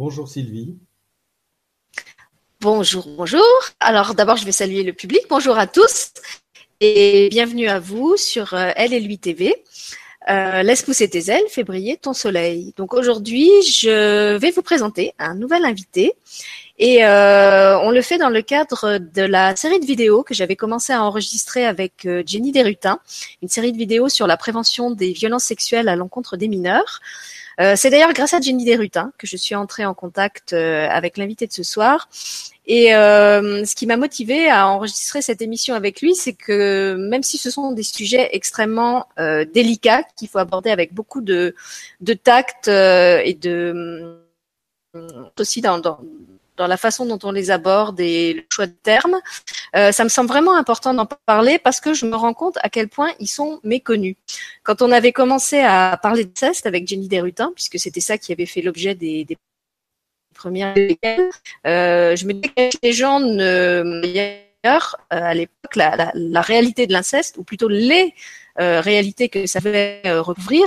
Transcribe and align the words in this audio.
Bonjour 0.00 0.26
Sylvie. 0.26 0.78
Bonjour, 2.62 3.06
bonjour. 3.18 3.44
Alors 3.80 4.14
d'abord, 4.14 4.38
je 4.38 4.46
vais 4.46 4.50
saluer 4.50 4.82
le 4.82 4.94
public. 4.94 5.20
Bonjour 5.28 5.58
à 5.58 5.66
tous 5.66 6.14
et 6.80 7.28
bienvenue 7.30 7.68
à 7.68 7.80
vous 7.80 8.16
sur 8.16 8.54
euh, 8.54 8.70
Elle 8.76 8.94
et 8.94 9.00
lui 9.00 9.18
TV. 9.18 9.62
Euh, 10.30 10.62
laisse 10.62 10.84
pousser 10.84 11.10
tes 11.10 11.30
ailes, 11.30 11.44
fais 11.50 11.64
briller 11.64 11.98
ton 11.98 12.14
soleil. 12.14 12.72
Donc 12.78 12.94
aujourd'hui, 12.94 13.50
je 13.60 14.38
vais 14.38 14.50
vous 14.50 14.62
présenter 14.62 15.12
un 15.18 15.34
nouvel 15.34 15.66
invité 15.66 16.14
et 16.82 17.04
euh, 17.04 17.78
on 17.80 17.90
le 17.90 18.00
fait 18.00 18.16
dans 18.16 18.30
le 18.30 18.40
cadre 18.40 18.96
de 18.96 19.20
la 19.20 19.54
série 19.54 19.80
de 19.80 19.84
vidéos 19.84 20.22
que 20.22 20.32
j'avais 20.32 20.56
commencé 20.56 20.94
à 20.94 21.04
enregistrer 21.04 21.66
avec 21.66 22.06
euh, 22.06 22.22
Jenny 22.24 22.52
Derutin, 22.52 23.00
une 23.42 23.50
série 23.50 23.70
de 23.70 23.76
vidéos 23.76 24.08
sur 24.08 24.26
la 24.26 24.38
prévention 24.38 24.90
des 24.90 25.12
violences 25.12 25.44
sexuelles 25.44 25.90
à 25.90 25.96
l'encontre 25.96 26.38
des 26.38 26.48
mineurs. 26.48 27.00
Euh, 27.60 27.74
c'est 27.76 27.90
d'ailleurs 27.90 28.12
grâce 28.12 28.32
à 28.32 28.40
Jenny 28.40 28.64
Derutin 28.64 29.12
que 29.18 29.26
je 29.26 29.36
suis 29.36 29.54
entrée 29.54 29.84
en 29.84 29.92
contact 29.92 30.52
euh, 30.52 30.88
avec 30.88 31.18
l'invité 31.18 31.46
de 31.46 31.52
ce 31.52 31.62
soir. 31.62 32.08
Et 32.66 32.94
euh, 32.94 33.64
ce 33.64 33.74
qui 33.74 33.86
m'a 33.86 33.96
motivée 33.96 34.48
à 34.48 34.68
enregistrer 34.68 35.22
cette 35.22 35.42
émission 35.42 35.74
avec 35.74 36.00
lui, 36.00 36.14
c'est 36.14 36.32
que 36.32 36.94
même 36.94 37.22
si 37.22 37.36
ce 37.36 37.50
sont 37.50 37.72
des 37.72 37.82
sujets 37.82 38.30
extrêmement 38.32 39.08
délicats 39.52 40.04
qu'il 40.16 40.28
faut 40.28 40.38
aborder 40.38 40.70
avec 40.70 40.94
beaucoup 40.94 41.20
de, 41.20 41.54
de 42.00 42.14
tact 42.14 42.68
et 42.68 43.36
de 43.40 44.20
aussi 45.38 45.60
dans, 45.60 45.78
dans, 45.78 46.00
dans 46.60 46.66
la 46.66 46.76
façon 46.76 47.06
dont 47.06 47.18
on 47.22 47.32
les 47.32 47.50
aborde 47.50 47.98
et 48.00 48.34
le 48.34 48.42
choix 48.50 48.66
de 48.66 48.76
termes. 48.82 49.18
Euh, 49.74 49.92
ça 49.92 50.04
me 50.04 50.10
semble 50.10 50.28
vraiment 50.28 50.54
important 50.54 50.92
d'en 50.92 51.06
parler 51.06 51.58
parce 51.58 51.80
que 51.80 51.94
je 51.94 52.04
me 52.04 52.14
rends 52.14 52.34
compte 52.34 52.58
à 52.62 52.68
quel 52.68 52.88
point 52.88 53.12
ils 53.18 53.28
sont 53.28 53.60
méconnus. 53.64 54.16
Quand 54.62 54.82
on 54.82 54.92
avait 54.92 55.12
commencé 55.12 55.60
à 55.60 55.98
parler 56.02 56.26
de 56.26 56.32
ceste 56.34 56.66
avec 56.66 56.86
Jenny 56.86 57.08
Derutin, 57.08 57.50
puisque 57.54 57.78
c'était 57.78 58.02
ça 58.02 58.18
qui 58.18 58.30
avait 58.32 58.44
fait 58.44 58.60
l'objet 58.60 58.94
des, 58.94 59.26
premières 60.34 60.74
euh, 61.66 62.14
je 62.16 62.26
me 62.26 62.34
disais 62.34 62.70
que 62.70 62.78
les 62.82 62.92
gens 62.92 63.20
ne 63.20 63.82
euh, 63.82 64.78
à 65.08 65.34
l'époque 65.34 65.76
la, 65.76 66.42
réalité 66.42 66.86
de 66.86 66.92
l'inceste, 66.92 67.38
ou 67.38 67.44
plutôt 67.44 67.68
les 67.68 68.12
euh, 68.60 68.82
réalités 68.82 69.30
que 69.30 69.46
ça 69.46 69.60
devait 69.60 70.02
recouvrir, 70.04 70.66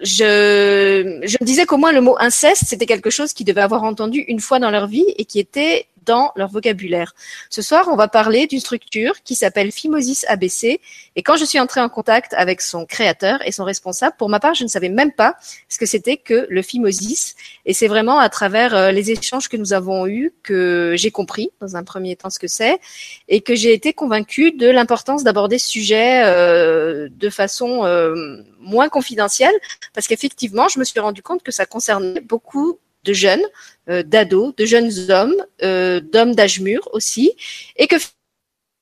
je, 0.00 1.20
je 1.24 1.36
me 1.40 1.44
disais 1.44 1.66
qu'au 1.66 1.76
moins 1.76 1.92
le 1.92 2.00
mot 2.00 2.16
inceste, 2.18 2.64
c'était 2.66 2.86
quelque 2.86 3.10
chose 3.10 3.32
qu'ils 3.32 3.46
devaient 3.46 3.60
avoir 3.60 3.82
entendu 3.84 4.20
une 4.20 4.40
fois 4.40 4.58
dans 4.58 4.70
leur 4.70 4.86
vie 4.86 5.04
et 5.16 5.24
qui 5.24 5.38
était 5.38 5.86
dans 6.04 6.32
leur 6.36 6.48
vocabulaire. 6.48 7.14
Ce 7.50 7.62
soir, 7.62 7.88
on 7.90 7.96
va 7.96 8.08
parler 8.08 8.46
d'une 8.46 8.60
structure 8.60 9.22
qui 9.22 9.34
s'appelle 9.34 9.72
Phimosis 9.72 10.24
ABC. 10.28 10.80
Et 11.16 11.22
quand 11.22 11.36
je 11.36 11.44
suis 11.44 11.60
entrée 11.60 11.80
en 11.80 11.88
contact 11.88 12.34
avec 12.34 12.60
son 12.60 12.86
créateur 12.86 13.46
et 13.46 13.52
son 13.52 13.64
responsable, 13.64 14.16
pour 14.18 14.28
ma 14.28 14.40
part, 14.40 14.54
je 14.54 14.64
ne 14.64 14.68
savais 14.68 14.88
même 14.88 15.12
pas 15.12 15.36
ce 15.68 15.78
que 15.78 15.86
c'était 15.86 16.16
que 16.16 16.46
le 16.48 16.62
Phimosis. 16.62 17.34
Et 17.66 17.74
c'est 17.74 17.88
vraiment 17.88 18.18
à 18.18 18.28
travers 18.28 18.74
euh, 18.74 18.90
les 18.90 19.10
échanges 19.10 19.48
que 19.48 19.56
nous 19.56 19.72
avons 19.72 20.06
eus 20.06 20.32
que 20.42 20.94
j'ai 20.96 21.10
compris, 21.10 21.50
dans 21.60 21.76
un 21.76 21.84
premier 21.84 22.16
temps, 22.16 22.30
ce 22.30 22.38
que 22.38 22.48
c'est 22.48 22.80
et 23.28 23.40
que 23.40 23.54
j'ai 23.54 23.72
été 23.72 23.92
convaincue 23.92 24.52
de 24.52 24.68
l'importance 24.68 25.24
d'aborder 25.24 25.58
ce 25.58 25.68
sujet 25.68 26.22
euh, 26.24 27.08
de 27.10 27.30
façon 27.30 27.84
euh, 27.84 28.42
moins 28.60 28.88
confidentielle, 28.88 29.54
parce 29.94 30.06
qu'effectivement, 30.06 30.68
je 30.68 30.78
me 30.78 30.84
suis 30.84 31.00
rendu 31.00 31.22
compte 31.22 31.42
que 31.42 31.52
ça 31.52 31.66
concernait 31.66 32.20
beaucoup 32.20 32.78
de 33.04 33.12
jeunes, 33.12 33.42
euh, 33.88 34.02
d'ados, 34.02 34.54
de 34.56 34.64
jeunes 34.64 35.10
hommes, 35.10 35.34
euh, 35.62 36.00
d'hommes 36.00 36.34
d'âge 36.34 36.60
mûr 36.60 36.88
aussi, 36.92 37.32
et 37.76 37.86
que 37.86 37.96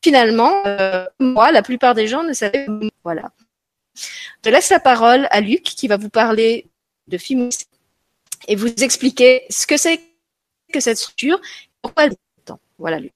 finalement, 0.03 0.63
euh, 0.67 1.07
moi, 1.19 1.53
la 1.53 1.63
plupart 1.63 1.95
des 1.95 2.07
gens 2.07 2.23
ne 2.23 2.33
savaient 2.33 2.67
pas. 2.67 2.81
Voilà. 3.05 3.33
Je 4.45 4.51
laisse 4.51 4.71
la 4.71 4.81
parole 4.81 5.27
à 5.31 5.41
Luc 5.41 5.63
qui 5.63 5.89
va 5.89 5.97
vous 5.97 6.11
parler 6.11 6.67
de 7.09 7.19
film 7.19 7.49
et 8.49 8.57
vous 8.57 8.69
expliquer 8.69 9.43
ce 9.51 9.67
que 9.67 9.77
c'est 9.77 10.01
que 10.73 10.81
cette 10.81 10.99
structure, 10.99 11.41
pourquoi 11.83 12.05
elle 12.05 12.13
est 12.13 12.53
Voilà, 12.79 13.01
Luc. 13.01 13.13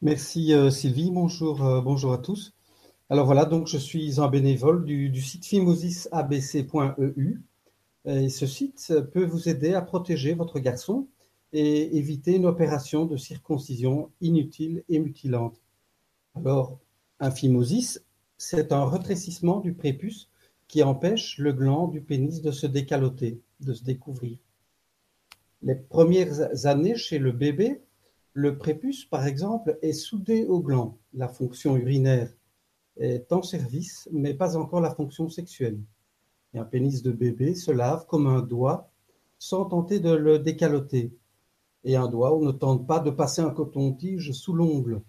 Merci 0.00 0.54
Sylvie, 0.70 1.10
bonjour, 1.10 1.82
bonjour 1.82 2.12
à 2.12 2.18
tous. 2.18 2.52
Alors 3.10 3.26
voilà, 3.26 3.44
donc 3.44 3.66
je 3.66 3.76
suis 3.76 4.20
un 4.20 4.28
bénévole 4.28 4.84
du, 4.84 5.10
du 5.10 5.20
site 5.20 5.44
phimosisabc.eu 5.44 7.42
et 8.08 8.30
ce 8.30 8.46
site 8.46 8.94
peut 9.12 9.24
vous 9.24 9.48
aider 9.50 9.74
à 9.74 9.82
protéger 9.82 10.32
votre 10.32 10.58
garçon 10.58 11.06
et 11.52 11.96
éviter 11.96 12.36
une 12.36 12.46
opération 12.46 13.04
de 13.04 13.18
circoncision 13.18 14.10
inutile 14.22 14.82
et 14.88 14.98
mutilante. 14.98 15.60
Alors, 16.34 16.78
un 17.20 17.30
phimosis, 17.30 18.02
c'est 18.38 18.72
un 18.72 18.88
rétrécissement 18.88 19.60
du 19.60 19.74
prépuce 19.74 20.30
qui 20.68 20.82
empêche 20.82 21.36
le 21.38 21.52
gland 21.52 21.88
du 21.88 22.00
pénis 22.00 22.40
de 22.40 22.50
se 22.50 22.66
décaloter, 22.66 23.42
de 23.60 23.74
se 23.74 23.84
découvrir. 23.84 24.38
Les 25.62 25.74
premières 25.74 26.66
années 26.66 26.96
chez 26.96 27.18
le 27.18 27.32
bébé, 27.32 27.82
le 28.32 28.56
prépuce, 28.56 29.04
par 29.04 29.26
exemple, 29.26 29.78
est 29.82 29.92
soudé 29.92 30.46
au 30.46 30.60
gland. 30.60 30.96
La 31.12 31.28
fonction 31.28 31.76
urinaire 31.76 32.32
est 32.96 33.32
en 33.32 33.42
service, 33.42 34.08
mais 34.12 34.32
pas 34.34 34.56
encore 34.56 34.80
la 34.80 34.94
fonction 34.94 35.28
sexuelle 35.28 35.78
un 36.54 36.64
pénis 36.64 37.02
de 37.02 37.12
bébé 37.12 37.54
se 37.54 37.70
lave 37.70 38.06
comme 38.06 38.26
un 38.26 38.40
doigt 38.40 38.90
sans 39.38 39.66
tenter 39.66 40.00
de 40.00 40.10
le 40.10 40.38
décaloter. 40.38 41.12
Et 41.84 41.96
un 41.96 42.08
doigt, 42.08 42.34
on 42.34 42.40
ne 42.40 42.52
tente 42.52 42.86
pas 42.86 43.00
de 43.00 43.10
passer 43.10 43.40
un 43.40 43.50
coton-tige 43.50 44.32
sous 44.32 44.52
l'ongle. 44.52 45.02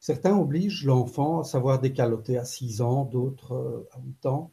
Certains 0.00 0.36
obligent 0.36 0.84
l'enfant 0.84 1.40
à 1.40 1.44
savoir 1.44 1.80
décaloter 1.80 2.36
à 2.36 2.44
6 2.44 2.82
ans, 2.82 3.04
d'autres 3.04 3.52
euh, 3.52 3.88
à 3.92 4.00
8 4.00 4.26
ans. 4.26 4.50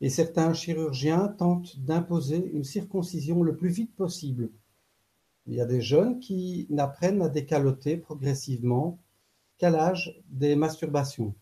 Et 0.00 0.10
certains 0.10 0.52
chirurgiens 0.52 1.28
tentent 1.28 1.78
d'imposer 1.80 2.36
une 2.52 2.62
circoncision 2.62 3.42
le 3.42 3.56
plus 3.56 3.70
vite 3.70 3.94
possible. 3.96 4.50
Il 5.46 5.54
y 5.54 5.60
a 5.60 5.66
des 5.66 5.80
jeunes 5.80 6.20
qui 6.20 6.66
n'apprennent 6.70 7.22
à 7.22 7.28
décaloter 7.28 7.96
progressivement 7.96 8.98
qu'à 9.56 9.70
l'âge 9.70 10.22
des 10.28 10.54
masturbations. 10.54 11.34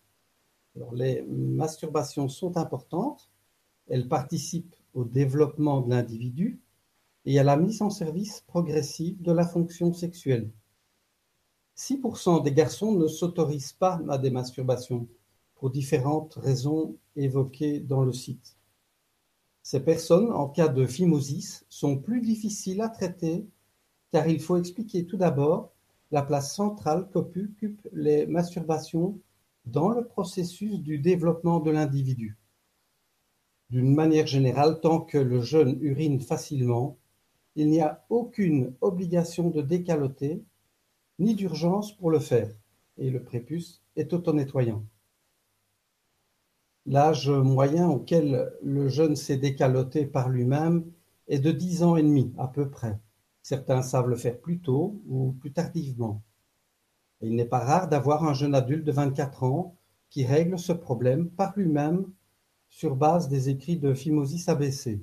Les 0.93 1.21
masturbations 1.23 2.29
sont 2.29 2.57
importantes, 2.57 3.29
elle 3.87 4.07
participe 4.07 4.75
au 4.93 5.03
développement 5.03 5.81
de 5.81 5.89
l'individu 5.89 6.59
et 7.25 7.39
à 7.39 7.43
la 7.43 7.57
mise 7.57 7.81
en 7.81 7.89
service 7.89 8.41
progressive 8.47 9.21
de 9.21 9.31
la 9.31 9.45
fonction 9.45 9.93
sexuelle. 9.93 10.49
6% 11.77 12.43
des 12.43 12.53
garçons 12.53 12.93
ne 12.93 13.07
s'autorisent 13.07 13.73
pas 13.73 14.01
à 14.09 14.17
des 14.17 14.31
masturbations 14.31 15.07
pour 15.55 15.69
différentes 15.69 16.35
raisons 16.35 16.95
évoquées 17.15 17.79
dans 17.79 18.03
le 18.03 18.13
site. 18.13 18.57
Ces 19.61 19.81
personnes, 19.81 20.31
en 20.31 20.47
cas 20.47 20.69
de 20.69 20.85
phimosis, 20.85 21.65
sont 21.69 21.97
plus 21.97 22.21
difficiles 22.21 22.81
à 22.81 22.89
traiter 22.89 23.45
car 24.11 24.27
il 24.27 24.39
faut 24.39 24.57
expliquer 24.57 25.05
tout 25.05 25.17
d'abord 25.17 25.73
la 26.11 26.21
place 26.21 26.55
centrale 26.55 27.09
qu'occupent 27.11 27.87
les 27.91 28.25
masturbations 28.25 29.19
dans 29.65 29.89
le 29.89 30.05
processus 30.05 30.79
du 30.79 30.99
développement 30.99 31.59
de 31.59 31.71
l'individu. 31.71 32.37
D'une 33.69 33.93
manière 33.93 34.27
générale, 34.27 34.79
tant 34.79 35.01
que 35.01 35.17
le 35.17 35.41
jeune 35.41 35.77
urine 35.81 36.21
facilement, 36.21 36.97
il 37.55 37.69
n'y 37.69 37.81
a 37.81 38.05
aucune 38.09 38.73
obligation 38.81 39.49
de 39.49 39.61
décaloter, 39.61 40.41
ni 41.19 41.35
d'urgence 41.35 41.91
pour 41.91 42.11
le 42.11 42.19
faire, 42.19 42.49
et 42.97 43.09
le 43.09 43.21
prépuce 43.21 43.81
est 43.95 44.13
auto-nettoyant. 44.13 44.85
L'âge 46.85 47.29
moyen 47.29 47.89
auquel 47.89 48.53
le 48.63 48.87
jeune 48.87 49.17
s'est 49.17 49.35
décaloté 49.35 50.05
par 50.05 50.29
lui-même 50.29 50.85
est 51.27 51.39
de 51.39 51.51
dix 51.51 51.83
ans 51.83 51.97
et 51.97 52.03
demi 52.03 52.33
à 52.37 52.47
peu 52.47 52.69
près. 52.69 52.97
Certains 53.41 53.81
savent 53.81 54.07
le 54.07 54.15
faire 54.15 54.39
plus 54.39 54.59
tôt 54.59 55.01
ou 55.09 55.33
plus 55.33 55.51
tardivement. 55.51 56.21
il 57.21 57.35
n'est 57.35 57.45
pas 57.45 57.59
rare 57.59 57.89
d'avoir 57.89 58.23
un 58.23 58.33
jeune 58.33 58.55
adulte 58.55 58.85
de 58.85 58.91
24 58.93 59.43
ans 59.43 59.75
qui 60.09 60.25
règle 60.25 60.57
ce 60.57 60.71
problème 60.71 61.29
par 61.29 61.51
lui-même 61.57 62.05
sur 62.77 62.95
base 62.95 63.27
des 63.27 63.49
écrits 63.49 63.77
de 63.77 63.95
Phimosis 63.95 64.47
ABC. 64.49 65.01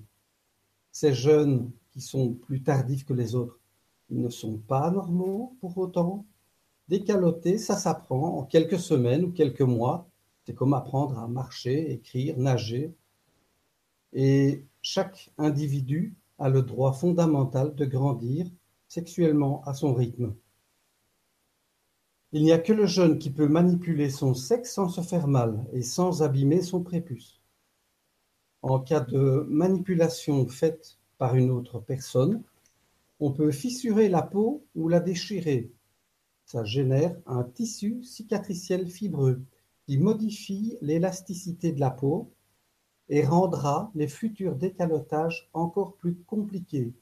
Ces 0.93 1.13
jeunes 1.13 1.73
qui 1.91 2.01
sont 2.01 2.33
plus 2.33 2.63
tardifs 2.63 3.05
que 3.05 3.13
les 3.13 3.35
autres, 3.35 3.59
ne 4.11 4.29
sont 4.29 4.59
pas 4.59 4.93
normaux 4.93 5.57
pour 5.61 5.77
autant. 5.79 6.25
Décaloter, 6.87 7.59
ça 7.59 7.75
s'apprend 7.75 8.39
en 8.39 8.45
quelques 8.45 8.79
semaines 8.79 9.25
ou 9.25 9.33
quelques 9.33 9.61
mois. 9.61 10.09
C'est 10.45 10.55
comme 10.55 10.73
apprendre 10.73 11.19
à 11.19 11.27
marcher, 11.27 11.91
écrire, 11.91 12.39
nager. 12.39 12.95
Et 14.13 14.65
chaque 14.81 15.33
individu 15.37 16.15
a 16.39 16.51
le 16.51 16.63
droit 16.63 16.93
fondamental 16.93 17.75
de 17.75 17.87
grandir 17.87 18.47
sexuellement 18.87 19.65
à 19.65 19.75
son 19.75 19.95
rythme. 19.95 20.33
Il 22.31 22.45
n'y 22.45 22.53
a 22.53 22.59
que 22.59 22.73
le 22.73 22.87
jeune 22.87 23.19
qui 23.19 23.31
peut 23.31 23.49
manipuler 23.49 24.11
son 24.11 24.33
sexe 24.33 24.75
sans 24.75 24.89
se 24.89 25.01
faire 25.01 25.27
mal 25.27 25.67
et 25.73 25.83
sans 25.83 26.23
abîmer 26.23 26.63
son 26.63 26.81
prépuce 26.81 27.41
en 28.65 28.79
cas 28.79 29.01
de 29.01 29.47
manipulation 29.51 30.49
faite 30.49 30.99
par 31.19 31.37
une 31.37 31.51
autre 31.51 31.81
personne, 31.81 32.43
on 33.21 33.31
peut 33.31 33.51
fissurer 33.51 34.09
la 34.09 34.23
peau 34.23 34.65
ou 34.75 34.89
la 34.89 35.01
déchirer. 35.01 35.71
Ça 36.47 36.65
génère 36.65 37.15
un 37.27 37.45
tissu 37.45 38.03
cicatriciel 38.03 38.89
fibreux 38.89 39.43
qui 39.85 39.99
modifie 39.99 40.79
l'élasticité 40.81 41.73
de 41.73 41.81
la 41.81 41.91
peau 41.91 42.31
et 43.11 43.27
rendra 43.27 43.91
les 43.95 44.09
futurs 44.09 44.57
décalotages 44.57 45.51
encore 45.53 45.97
plus 45.97 46.17
compliqués. 46.27 46.95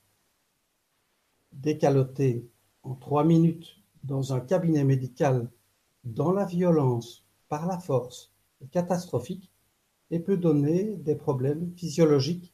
Décaloter 1.53 2.45
en 2.83 2.97
trois 2.97 3.23
minutes 3.23 3.77
dans 4.03 4.35
un 4.35 4.41
cabinet 4.41 4.83
médical 4.83 5.49
dans 6.03 6.33
la 6.33 6.45
violence, 6.45 7.25
par 7.49 7.69
la 7.69 7.79
force, 7.79 8.33
est 8.61 8.67
catastrophique 8.67 9.52
et 10.13 10.21
peut 10.21 10.37
donner 10.37 10.97
des 10.99 11.17
problèmes 11.17 11.73
physiologiques 11.75 12.53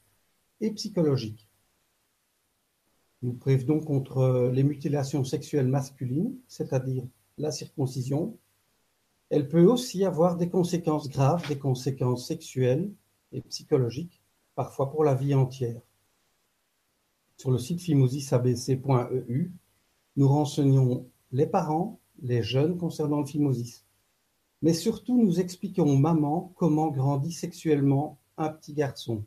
et 0.61 0.71
psychologiques. 0.71 1.49
Nous 3.21 3.33
prévenons 3.33 3.81
contre 3.81 4.51
les 4.55 4.63
mutilations 4.63 5.25
sexuelles 5.25 5.67
masculines, 5.67 6.39
c'est-à-dire 6.47 7.05
la 7.37 7.51
circoncision. 7.51 8.39
Elle 9.29 9.49
peut 9.49 9.65
aussi 9.65 10.05
avoir 10.05 10.37
des 10.37 10.49
conséquences 10.49 11.09
graves, 11.09 11.47
des 11.49 11.59
conséquences 11.59 12.29
sexuelles 12.29 12.93
et 13.33 13.43
psychologiques, 13.43 14.23
parfois 14.55 14.89
pour 14.89 15.03
la 15.03 15.15
vie 15.15 15.35
entière. 15.35 15.81
Sur 17.39 17.51
le 17.51 17.59
site 17.59 17.81
phimosisabc.eu, 17.81 19.53
nous 20.17 20.29
renseignons 20.29 21.09
les 21.33 21.47
parents, 21.47 21.99
les 22.23 22.45
jeunes 22.45 22.79
concernant 22.79 23.19
le 23.19 23.27
phimosis. 23.27 23.85
Mais 24.63 24.73
surtout, 24.73 25.23
nous 25.23 25.41
expliquons 25.41 25.89
aux 25.89 25.97
mamans 25.97 26.53
comment 26.57 26.89
grandit 26.89 27.33
sexuellement 27.33 28.19
un 28.37 28.49
petit 28.49 28.75
garçon. 28.75 29.25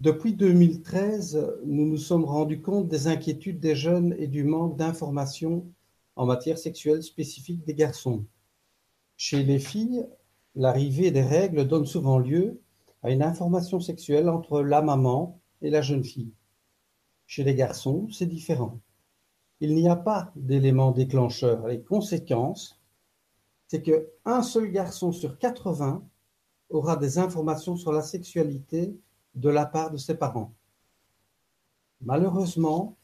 Depuis 0.00 0.32
2013, 0.32 1.58
nous 1.66 1.86
nous 1.86 1.98
sommes 1.98 2.24
rendus 2.24 2.62
compte 2.62 2.88
des 2.88 3.06
inquiétudes 3.06 3.60
des 3.60 3.76
jeunes 3.76 4.14
et 4.18 4.28
du 4.28 4.44
manque 4.44 4.76
d'informations 4.76 5.66
en 6.16 6.24
matière 6.26 6.58
sexuelle 6.58 7.02
spécifique 7.02 7.64
des 7.64 7.74
garçons. 7.74 8.24
Chez 9.18 9.42
les 9.42 9.58
filles, 9.58 10.06
l'arrivée 10.54 11.10
des 11.10 11.22
règles 11.22 11.68
donne 11.68 11.84
souvent 11.84 12.18
lieu 12.18 12.60
à 13.02 13.10
une 13.10 13.22
information 13.22 13.78
sexuelle 13.78 14.28
entre 14.28 14.62
la 14.62 14.80
maman 14.80 15.38
et 15.60 15.68
la 15.68 15.82
jeune 15.82 16.04
fille. 16.04 16.32
Chez 17.26 17.44
les 17.44 17.54
garçons, 17.54 18.08
c'est 18.10 18.26
différent. 18.26 18.80
Il 19.60 19.74
n'y 19.74 19.88
a 19.88 19.96
pas 19.96 20.32
d'élément 20.36 20.90
déclencheur. 20.90 21.66
Les 21.68 21.82
conséquences, 21.82 22.80
c'est 23.66 23.82
qu'un 23.82 24.42
seul 24.42 24.70
garçon 24.70 25.12
sur 25.12 25.38
80 25.38 26.02
aura 26.70 26.96
des 26.96 27.18
informations 27.18 27.76
sur 27.76 27.92
la 27.92 28.02
sexualité 28.02 28.98
de 29.34 29.48
la 29.48 29.66
part 29.66 29.90
de 29.90 29.96
ses 29.96 30.14
parents. 30.14 30.54
Malheureusement, 32.00 32.96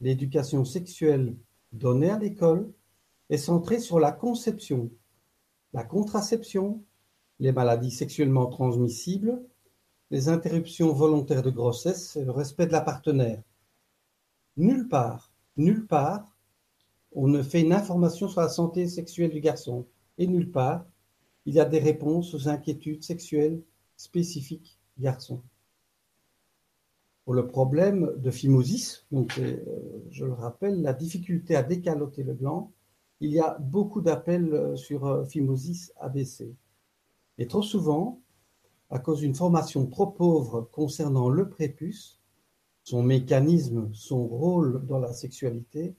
l'éducation 0.00 0.64
sexuelle 0.64 1.36
donnée 1.72 2.10
à 2.10 2.18
l'école 2.18 2.72
est 3.28 3.38
centrée 3.38 3.80
sur 3.80 3.98
la 3.98 4.12
conception, 4.12 4.90
la 5.72 5.82
contraception, 5.82 6.82
les 7.40 7.50
maladies 7.50 7.90
sexuellement 7.90 8.46
transmissibles, 8.46 9.42
les 10.10 10.28
interruptions 10.28 10.92
volontaires 10.92 11.42
de 11.42 11.50
grossesse 11.50 12.14
et 12.14 12.24
le 12.24 12.30
respect 12.30 12.66
de 12.66 12.72
la 12.72 12.82
partenaire. 12.82 13.42
Nulle 14.56 14.86
part, 14.86 15.33
nulle 15.56 15.86
part, 15.86 16.36
on 17.12 17.28
ne 17.28 17.42
fait 17.42 17.62
une 17.62 17.72
information 17.72 18.28
sur 18.28 18.40
la 18.40 18.48
santé 18.48 18.88
sexuelle 18.88 19.30
du 19.30 19.40
garçon. 19.40 19.86
Et 20.18 20.26
nulle 20.26 20.50
part, 20.50 20.84
il 21.46 21.54
y 21.54 21.60
a 21.60 21.64
des 21.64 21.78
réponses 21.78 22.34
aux 22.34 22.48
inquiétudes 22.48 23.04
sexuelles 23.04 23.62
spécifiques 23.96 24.78
garçons. 24.98 25.42
Pour 27.24 27.34
le 27.34 27.46
problème 27.46 28.12
de 28.16 28.30
phimosis, 28.30 29.06
donc, 29.10 29.38
euh, 29.38 29.56
je 30.10 30.26
le 30.26 30.32
rappelle, 30.32 30.82
la 30.82 30.92
difficulté 30.92 31.56
à 31.56 31.62
décaloter 31.62 32.22
le 32.22 32.34
gland, 32.34 32.70
il 33.20 33.30
y 33.30 33.40
a 33.40 33.56
beaucoup 33.60 34.02
d'appels 34.02 34.52
euh, 34.52 34.76
sur 34.76 35.06
euh, 35.06 35.24
phimosis 35.24 35.92
ABC. 35.96 36.54
Et 37.38 37.46
trop 37.46 37.62
souvent, 37.62 38.20
à 38.90 38.98
cause 38.98 39.20
d'une 39.20 39.34
formation 39.34 39.86
trop 39.86 40.06
pauvre 40.06 40.68
concernant 40.70 41.28
le 41.30 41.48
prépuce, 41.48 42.20
son 42.84 43.02
mécanisme, 43.02 43.90
son 43.92 44.26
rôle 44.26 44.86
dans 44.86 44.98
la 44.98 45.12
sexualité, 45.12 45.94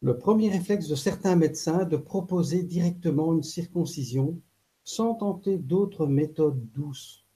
le 0.00 0.16
premier 0.16 0.50
réflexe 0.50 0.88
de 0.88 0.94
certains 0.94 1.36
médecins 1.36 1.80
est 1.80 1.90
de 1.90 1.98
proposer 1.98 2.62
directement 2.62 3.34
une 3.34 3.42
circoncision 3.42 4.40
sans 4.82 5.14
tenter 5.14 5.58
d'autres 5.58 6.06
méthodes 6.06 6.70
douces 6.72 7.26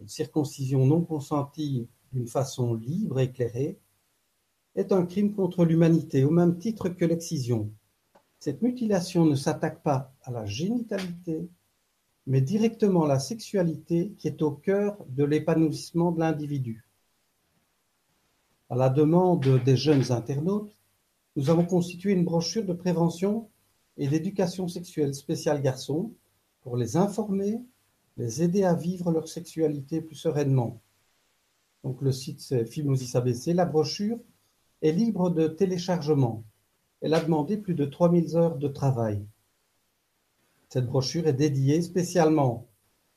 une 0.00 0.08
circoncision 0.08 0.86
non 0.86 1.02
consentie 1.02 1.88
d'une 2.12 2.26
façon 2.26 2.74
libre 2.74 3.20
et 3.20 3.24
éclairée, 3.24 3.78
est 4.74 4.92
un 4.92 5.04
crime 5.04 5.34
contre 5.34 5.64
l'humanité 5.64 6.24
au 6.24 6.30
même 6.30 6.58
titre 6.58 6.88
que 6.88 7.04
l'excision. 7.04 7.70
Cette 8.38 8.62
mutilation 8.62 9.26
ne 9.26 9.34
s'attaque 9.34 9.82
pas 9.82 10.14
à 10.22 10.30
la 10.30 10.46
génitalité, 10.46 11.48
mais 12.26 12.40
directement 12.40 13.04
à 13.04 13.08
la 13.08 13.18
sexualité 13.18 14.14
qui 14.16 14.28
est 14.28 14.42
au 14.42 14.52
cœur 14.52 14.96
de 15.08 15.24
l'épanouissement 15.24 16.12
de 16.12 16.20
l'individu. 16.20 16.84
À 18.70 18.76
la 18.76 18.88
demande 18.88 19.62
des 19.64 19.76
jeunes 19.76 20.12
internautes, 20.12 20.76
nous 21.34 21.50
avons 21.50 21.66
constitué 21.66 22.12
une 22.12 22.24
brochure 22.24 22.64
de 22.64 22.72
prévention 22.72 23.48
et 23.96 24.06
d'éducation 24.06 24.68
sexuelle 24.68 25.12
spéciale 25.12 25.60
garçons 25.60 26.12
pour 26.62 26.76
les 26.76 26.96
informer 26.96 27.60
les 28.16 28.42
aider 28.42 28.62
à 28.62 28.74
vivre 28.74 29.10
leur 29.10 29.26
sexualité 29.28 30.00
plus 30.00 30.14
sereinement. 30.14 30.80
Donc 31.82 32.00
le 32.00 32.12
site 32.12 32.40
c'est 32.40 32.64
Phimosis 32.64 33.16
ABC. 33.16 33.54
La 33.54 33.64
brochure 33.64 34.20
est 34.82 34.92
libre 34.92 35.30
de 35.30 35.48
téléchargement. 35.48 36.44
Elle 37.00 37.14
a 37.14 37.20
demandé 37.20 37.56
plus 37.56 37.74
de 37.74 37.86
3000 37.86 38.36
heures 38.36 38.56
de 38.56 38.68
travail. 38.68 39.26
Cette 40.68 40.86
brochure 40.86 41.26
est 41.26 41.32
dédiée 41.32 41.82
spécialement 41.82 42.68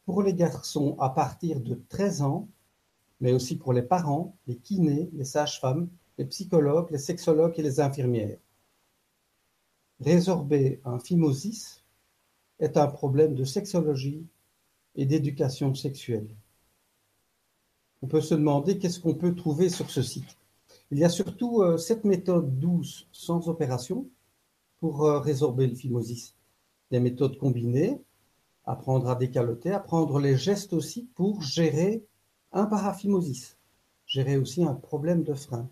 pour 0.05 0.23
les 0.23 0.33
garçons 0.33 0.95
à 0.99 1.11
partir 1.11 1.59
de 1.59 1.79
13 1.89 2.23
ans, 2.23 2.47
mais 3.23 3.31
aussi 3.31 3.55
pour 3.55 3.71
les 3.71 3.81
parents, 3.81 4.35
les 4.47 4.57
kinés, 4.57 5.09
les 5.13 5.23
sages-femmes, 5.23 5.87
les 6.17 6.25
psychologues, 6.25 6.91
les 6.91 6.97
sexologues 6.97 7.57
et 7.57 7.63
les 7.63 7.79
infirmières. 7.79 8.37
Résorber 10.01 10.81
un 10.83 10.99
phimosis 10.99 11.85
est 12.59 12.75
un 12.75 12.87
problème 12.87 13.33
de 13.33 13.45
sexologie 13.45 14.27
et 14.95 15.05
d'éducation 15.05 15.73
sexuelle. 15.73 16.27
On 18.01 18.07
peut 18.07 18.19
se 18.19 18.35
demander 18.35 18.77
qu'est-ce 18.77 18.99
qu'on 18.99 19.15
peut 19.15 19.33
trouver 19.33 19.69
sur 19.69 19.89
ce 19.89 20.01
site. 20.01 20.37
Il 20.91 20.99
y 20.99 21.05
a 21.05 21.09
surtout 21.09 21.61
euh, 21.61 21.77
cette 21.77 22.03
méthode 22.03 22.59
douce 22.59 23.07
sans 23.13 23.47
opération 23.47 24.09
pour 24.81 25.05
euh, 25.05 25.19
résorber 25.19 25.67
le 25.67 25.75
phimosis. 25.75 26.35
Des 26.91 26.99
méthodes 26.99 27.37
combinées, 27.37 28.01
apprendre 28.65 29.09
à 29.09 29.15
décaloter, 29.15 29.71
apprendre 29.71 30.19
les 30.19 30.35
gestes 30.35 30.73
aussi 30.73 31.07
pour 31.15 31.41
gérer 31.41 32.05
un 32.53 32.67
paraphimosis, 32.67 33.57
gérer 34.05 34.37
aussi 34.37 34.63
un 34.63 34.75
problème 34.75 35.23
de 35.23 35.33
frein. 35.33 35.67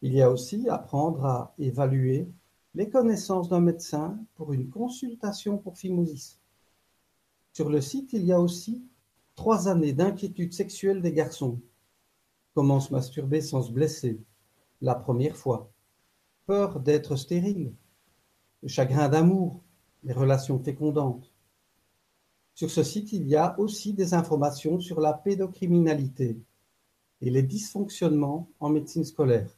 Il 0.00 0.12
y 0.12 0.22
a 0.22 0.30
aussi 0.30 0.68
apprendre 0.68 1.24
à 1.24 1.54
évaluer 1.58 2.28
les 2.74 2.88
connaissances 2.88 3.48
d'un 3.48 3.60
médecin 3.60 4.18
pour 4.34 4.52
une 4.52 4.70
consultation 4.70 5.58
pour 5.58 5.76
phimosis. 5.76 6.38
Sur 7.52 7.68
le 7.68 7.80
site, 7.80 8.12
il 8.12 8.24
y 8.24 8.32
a 8.32 8.40
aussi 8.40 8.86
trois 9.34 9.68
années 9.68 9.92
d'inquiétude 9.92 10.54
sexuelle 10.54 11.02
des 11.02 11.12
garçons. 11.12 11.60
Comment 12.54 12.80
se 12.80 12.92
masturber 12.92 13.40
sans 13.40 13.62
se 13.62 13.72
blesser 13.72 14.20
La 14.80 14.94
première 14.94 15.36
fois. 15.36 15.72
Peur 16.46 16.80
d'être 16.80 17.16
stérile. 17.16 17.74
Le 18.62 18.68
chagrin 18.68 19.08
d'amour. 19.08 19.62
Les 20.04 20.12
relations 20.12 20.58
fécondantes. 20.58 21.31
Sur 22.54 22.70
ce 22.70 22.82
site, 22.82 23.12
il 23.12 23.26
y 23.26 23.36
a 23.36 23.58
aussi 23.58 23.92
des 23.94 24.14
informations 24.14 24.78
sur 24.80 25.00
la 25.00 25.14
pédocriminalité 25.14 26.38
et 27.20 27.30
les 27.30 27.42
dysfonctionnements 27.42 28.48
en 28.60 28.68
médecine 28.68 29.04
scolaire. 29.04 29.50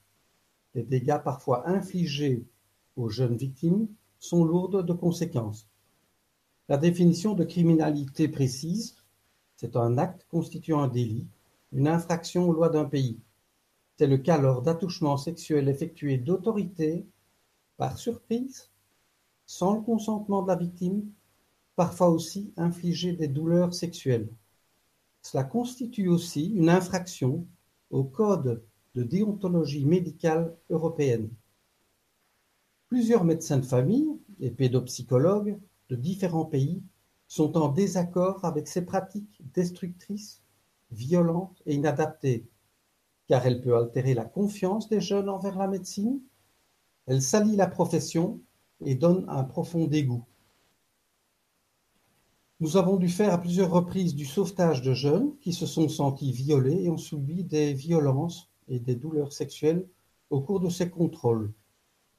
Les 0.75 0.83
dégâts 0.83 1.19
parfois 1.23 1.69
infligés 1.69 2.45
aux 2.97 3.09
jeunes 3.09 3.37
victimes 3.37 3.89
sont 4.19 4.45
lourdes 4.45 4.85
de 4.85 4.93
conséquences. 4.93 5.69
La 6.69 6.77
définition 6.77 7.35
de 7.35 7.45
criminalité 7.45 8.29
précise, 8.29 8.97
c'est 9.57 9.77
un 9.77 9.99
acte 9.99 10.27
constituant 10.31 10.83
un 10.83 10.89
délit, 10.89 11.27
une 11.73 11.89
infraction 11.89 12.49
aux 12.49 12.53
lois 12.53 12.71
d'un 12.71 12.85
pays. 12.85 13.19
C'est 13.97 14.07
le 14.07 14.19
cas 14.19 14.39
lors 14.39 14.63
d'attouchements 14.63 15.17
sexuels 15.17 15.69
effectués 15.69 16.19
d'autorité, 16.19 17.07
par 17.77 17.99
surprise, 17.99 18.71
sans 19.47 19.75
le 19.75 19.83
consentement 19.83 20.43
de 20.43 20.49
la 20.49 20.57
victime, 20.57 21.11
parfois 21.76 22.09
aussi 22.09 22.52
infliger 22.57 23.12
des 23.12 23.28
douleurs 23.28 23.75
sexuelles. 23.75 24.28
Cela 25.23 25.45
constitue 25.45 26.09
aussi 26.09 26.50
une 26.50 26.69
infraction 26.69 27.47
au 27.90 28.04
Code 28.04 28.62
de 28.95 29.02
déontologie 29.02 29.85
médicale 29.85 30.57
européenne. 30.71 31.31
Plusieurs 32.88 33.25
médecins 33.25 33.59
de 33.59 33.64
famille 33.64 34.09
et 34.40 34.50
pédopsychologues 34.50 35.59
de 35.88 35.97
différents 35.97 36.45
pays 36.45 36.83
sont 37.26 37.57
en 37.57 37.69
désaccord 37.69 38.45
avec 38.45 38.69
ces 38.69 38.83
pratiques 38.83 39.40
destructrices, 39.54 40.43
violentes 40.93 41.61
et 41.66 41.75
inadaptées, 41.75 42.47
car 43.26 43.45
elle 43.47 43.61
peut 43.61 43.76
altérer 43.76 44.14
la 44.14 44.25
confiance 44.25 44.88
des 44.88 45.00
jeunes 45.00 45.28
envers 45.28 45.57
la 45.57 45.66
médecine, 45.66 46.21
elle 47.07 47.23
salit 47.23 47.57
la 47.57 47.66
profession 47.66 48.40
et 48.85 48.95
donne 48.95 49.25
un 49.28 49.45
profond 49.45 49.87
dégoût. 49.87 50.25
Nous 52.64 52.78
avons 52.78 52.97
dû 52.97 53.11
faire 53.11 53.35
à 53.35 53.37
plusieurs 53.37 53.71
reprises 53.71 54.14
du 54.14 54.25
sauvetage 54.25 54.80
de 54.80 54.94
jeunes 54.94 55.37
qui 55.42 55.52
se 55.52 55.66
sont 55.66 55.87
sentis 55.90 56.33
violés 56.33 56.85
et 56.85 56.88
ont 56.88 56.97
subi 56.97 57.44
des 57.44 57.75
violences 57.75 58.49
et 58.68 58.78
des 58.78 58.94
douleurs 58.94 59.35
sexuelles 59.35 59.87
au 60.30 60.40
cours 60.40 60.61
de 60.61 60.71
ces 60.71 60.88
contrôles. 60.88 61.52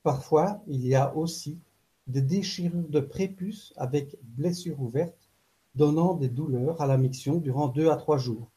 Parfois, 0.03 0.61
il 0.67 0.85
y 0.85 0.93
a 0.93 1.15
aussi 1.15 1.57
des 2.05 2.21
déchirures 2.21 2.87
de 2.89 2.99
prépuce 2.99 3.73
avec 3.75 4.17
blessures 4.21 4.79
ouvertes, 4.79 5.31
donnant 5.73 6.13
des 6.13 6.29
douleurs 6.29 6.79
à 6.79 6.85
la 6.85 6.99
miction 6.99 7.37
durant 7.37 7.67
deux 7.67 7.89
à 7.89 7.95
trois 7.95 8.19
jours. 8.19 8.51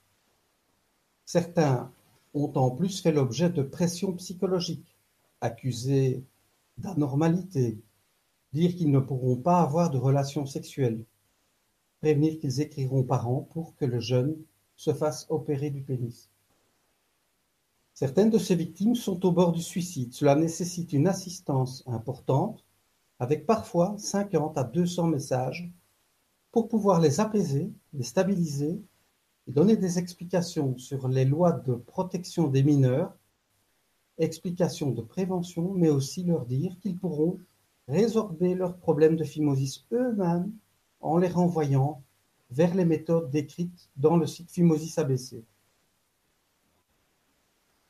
Certains 1.24 1.90
ont 2.34 2.52
en 2.54 2.70
plus 2.70 3.00
fait 3.00 3.12
l'objet 3.12 3.48
de 3.48 3.62
pressions 3.62 4.12
psychologiques, 4.12 4.94
accusés 5.40 6.22
d'anormalité, 6.76 7.78
dire 8.52 8.76
qu'ils 8.76 8.90
ne 8.90 9.00
pourront 9.00 9.36
pas 9.36 9.62
avoir 9.62 9.88
de 9.88 9.96
relations 9.96 10.44
sexuelles, 10.44 11.02
prévenir 12.00 12.38
qu'ils 12.38 12.60
écriront 12.60 13.02
parents 13.02 13.48
pour 13.52 13.74
que 13.76 13.84
le 13.84 14.00
jeune 14.00 14.36
se 14.76 14.92
fasse 14.92 15.26
opérer 15.28 15.70
du 15.70 15.82
pénis. 15.82 16.30
Certaines 17.94 18.30
de 18.30 18.38
ces 18.38 18.54
victimes 18.54 18.94
sont 18.94 19.26
au 19.26 19.32
bord 19.32 19.50
du 19.50 19.62
suicide. 19.62 20.12
Cela 20.12 20.36
nécessite 20.36 20.92
une 20.92 21.08
assistance 21.08 21.82
importante, 21.86 22.64
avec 23.18 23.44
parfois 23.44 23.96
50 23.98 24.56
à 24.56 24.62
200 24.62 25.08
messages, 25.08 25.68
pour 26.52 26.68
pouvoir 26.68 27.00
les 27.00 27.18
apaiser, 27.18 27.72
les 27.92 28.04
stabiliser 28.04 28.80
et 29.48 29.52
donner 29.52 29.76
des 29.76 29.98
explications 29.98 30.78
sur 30.78 31.08
les 31.08 31.24
lois 31.24 31.52
de 31.52 31.74
protection 31.74 32.46
des 32.46 32.62
mineurs, 32.62 33.16
explications 34.18 34.92
de 34.92 35.02
prévention, 35.02 35.72
mais 35.74 35.90
aussi 35.90 36.22
leur 36.22 36.46
dire 36.46 36.78
qu'ils 36.80 36.98
pourront 36.98 37.40
résorber 37.88 38.54
leurs 38.54 38.76
problèmes 38.76 39.16
de 39.16 39.24
phimosis 39.24 39.84
eux-mêmes 39.92 40.52
en 41.00 41.18
les 41.18 41.28
renvoyant 41.28 42.02
vers 42.50 42.74
les 42.74 42.84
méthodes 42.84 43.30
décrites 43.30 43.90
dans 43.96 44.16
le 44.16 44.26
site 44.26 44.50
Phimosis 44.50 44.98
ABC. 44.98 45.44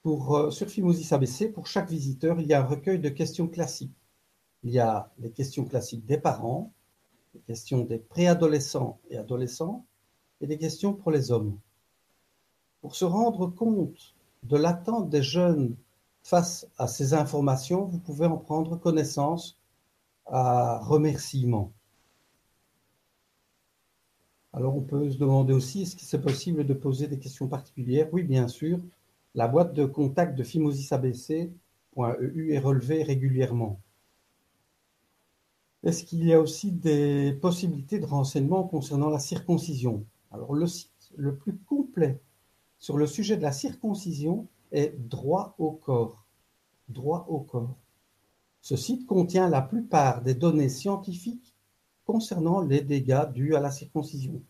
Euh, 0.07 0.51
sur 0.51 0.69
Phimosis 0.69 1.13
ABC, 1.13 1.49
pour 1.49 1.67
chaque 1.67 1.91
visiteur, 1.91 2.41
il 2.41 2.47
y 2.47 2.55
a 2.55 2.63
un 2.63 2.67
recueil 2.67 2.99
de 2.99 3.09
questions 3.09 3.49
classiques. 3.49 3.95
Il 4.63 4.71
y 4.71 4.79
a 4.79 5.11
les 5.19 5.31
questions 5.31 5.65
classiques 5.65 6.07
des 6.07 6.19
parents, 6.19 6.73
les 7.35 7.41
questions 7.41 7.85
des 7.85 7.99
préadolescents 7.99 8.99
et 9.11 9.19
adolescents, 9.19 9.85
et 10.41 10.47
des 10.47 10.59
questions 10.59 10.95
pour 10.95 11.11
les 11.11 11.31
hommes. 11.31 11.59
Pour 12.81 12.97
se 12.97 13.05
rendre 13.05 13.49
compte 13.49 14.15
de 14.45 14.57
l'attente 14.57 15.11
des 15.11 15.23
jeunes 15.23 15.77
face 16.23 16.67
à 16.79 16.87
ces 16.87 17.15
informations, 17.15 17.85
vous 17.85 17.99
pouvez 17.99 18.27
en 18.27 18.39
prendre 18.39 18.77
connaissance 18.77 19.59
à 20.27 20.79
remerciement. 20.79 21.73
Alors 24.59 24.77
on 24.77 24.81
peut 24.81 25.09
se 25.09 25.19
demander 25.19 25.53
aussi, 25.53 25.83
est-ce 25.83 25.95
que 25.95 26.03
c'est 26.03 26.21
possible 26.21 26.67
de 26.67 26.75
poser 26.75 27.07
des 27.07 27.21
questions 27.21 27.47
particulières? 27.47 28.09
Oui, 28.11 28.25
bien 28.25 28.49
sûr. 28.49 28.81
La 29.37 29.47
boîte 29.47 29.73
de 29.73 29.85
contact 29.85 30.37
de 30.37 30.43
phimosisabc.eu 30.43 32.53
est 32.53 32.59
relevée 32.59 33.05
régulièrement. 33.05 33.79
Est-ce 35.85 36.03
qu'il 36.03 36.25
y 36.25 36.33
a 36.33 36.41
aussi 36.41 36.73
des 36.73 37.39
possibilités 37.41 38.01
de 38.01 38.07
renseignements 38.07 38.65
concernant 38.65 39.11
la 39.11 39.21
circoncision? 39.21 40.05
Alors 40.33 40.55
le 40.55 40.67
site 40.67 41.13
le 41.17 41.37
plus 41.37 41.57
complet 41.57 42.21
sur 42.79 42.99
le 42.99 43.07
sujet 43.07 43.37
de 43.37 43.43
la 43.43 43.53
circoncision 43.53 44.49
est 44.73 44.93
Droit 45.09 45.55
au 45.59 45.71
corps. 45.71 46.25
Droit 46.89 47.27
au 47.29 47.39
corps. 47.39 47.77
Ce 48.61 48.75
site 48.75 49.07
contient 49.07 49.49
la 49.49 49.63
plupart 49.63 50.21
des 50.21 50.35
données 50.35 50.69
scientifiques 50.69 51.55
concernant 52.09 52.63
les 52.63 52.81
dégâts 52.81 53.31
dus 53.35 53.55
à 53.55 53.61
la 53.61 53.71
circoncision. 53.71 54.41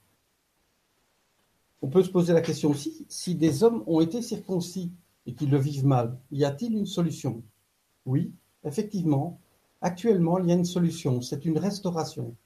On 1.82 1.88
peut 1.88 2.04
se 2.04 2.10
poser 2.10 2.32
la 2.32 2.40
question 2.40 2.70
aussi, 2.70 3.04
si 3.08 3.34
des 3.34 3.64
hommes 3.64 3.82
ont 3.88 4.00
été 4.00 4.22
circoncis 4.22 4.92
et 5.26 5.34
qu'ils 5.34 5.50
le 5.50 5.58
vivent 5.58 5.84
mal, 5.84 6.16
y 6.30 6.44
a-t-il 6.44 6.76
une 6.76 6.86
solution? 6.86 7.42
Oui, 8.06 8.32
effectivement, 8.62 9.40
actuellement, 9.80 10.38
il 10.38 10.46
y 10.46 10.52
a 10.52 10.54
une 10.54 10.64
solution, 10.64 11.20
c'est 11.20 11.44
une 11.44 11.58
restauration. 11.58 12.36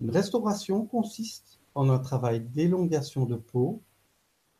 Une 0.00 0.10
restauration 0.10 0.86
consiste 0.86 1.60
en 1.74 1.90
un 1.90 1.98
travail 1.98 2.40
d'élongation 2.40 3.26
de 3.26 3.36
peau, 3.36 3.82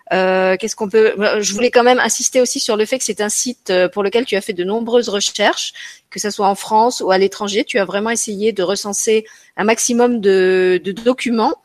Qu'est-ce 0.09 0.77
qu'on 0.77 0.89
peut 0.89 1.15
Je 1.41 1.53
voulais 1.53 1.73
quand 1.73 1.83
même 1.83 1.99
insister 1.99 2.41
aussi 2.41 2.61
sur 2.61 2.77
le 2.77 2.85
fait 2.85 2.99
que 2.99 3.03
c'est 3.03 3.21
un 3.21 3.29
site 3.29 3.73
pour 3.93 4.05
lequel 4.05 4.25
tu 4.25 4.37
as 4.37 4.41
fait 4.41 4.53
de 4.53 4.63
nombreuses 4.63 5.09
recherches, 5.09 5.73
que 6.11 6.21
ce 6.21 6.31
soit 6.31 6.47
en 6.47 6.55
France 6.55 7.01
ou 7.01 7.11
à 7.11 7.19
l'étranger. 7.19 7.65
Tu 7.65 7.81
as 7.81 7.85
vraiment 7.85 8.11
essayé 8.11 8.53
de 8.53 8.63
recenser 8.63 9.27
un 9.57 9.65
maximum 9.65 10.21
de, 10.21 10.81
de 10.85 10.93
documents 10.93 11.57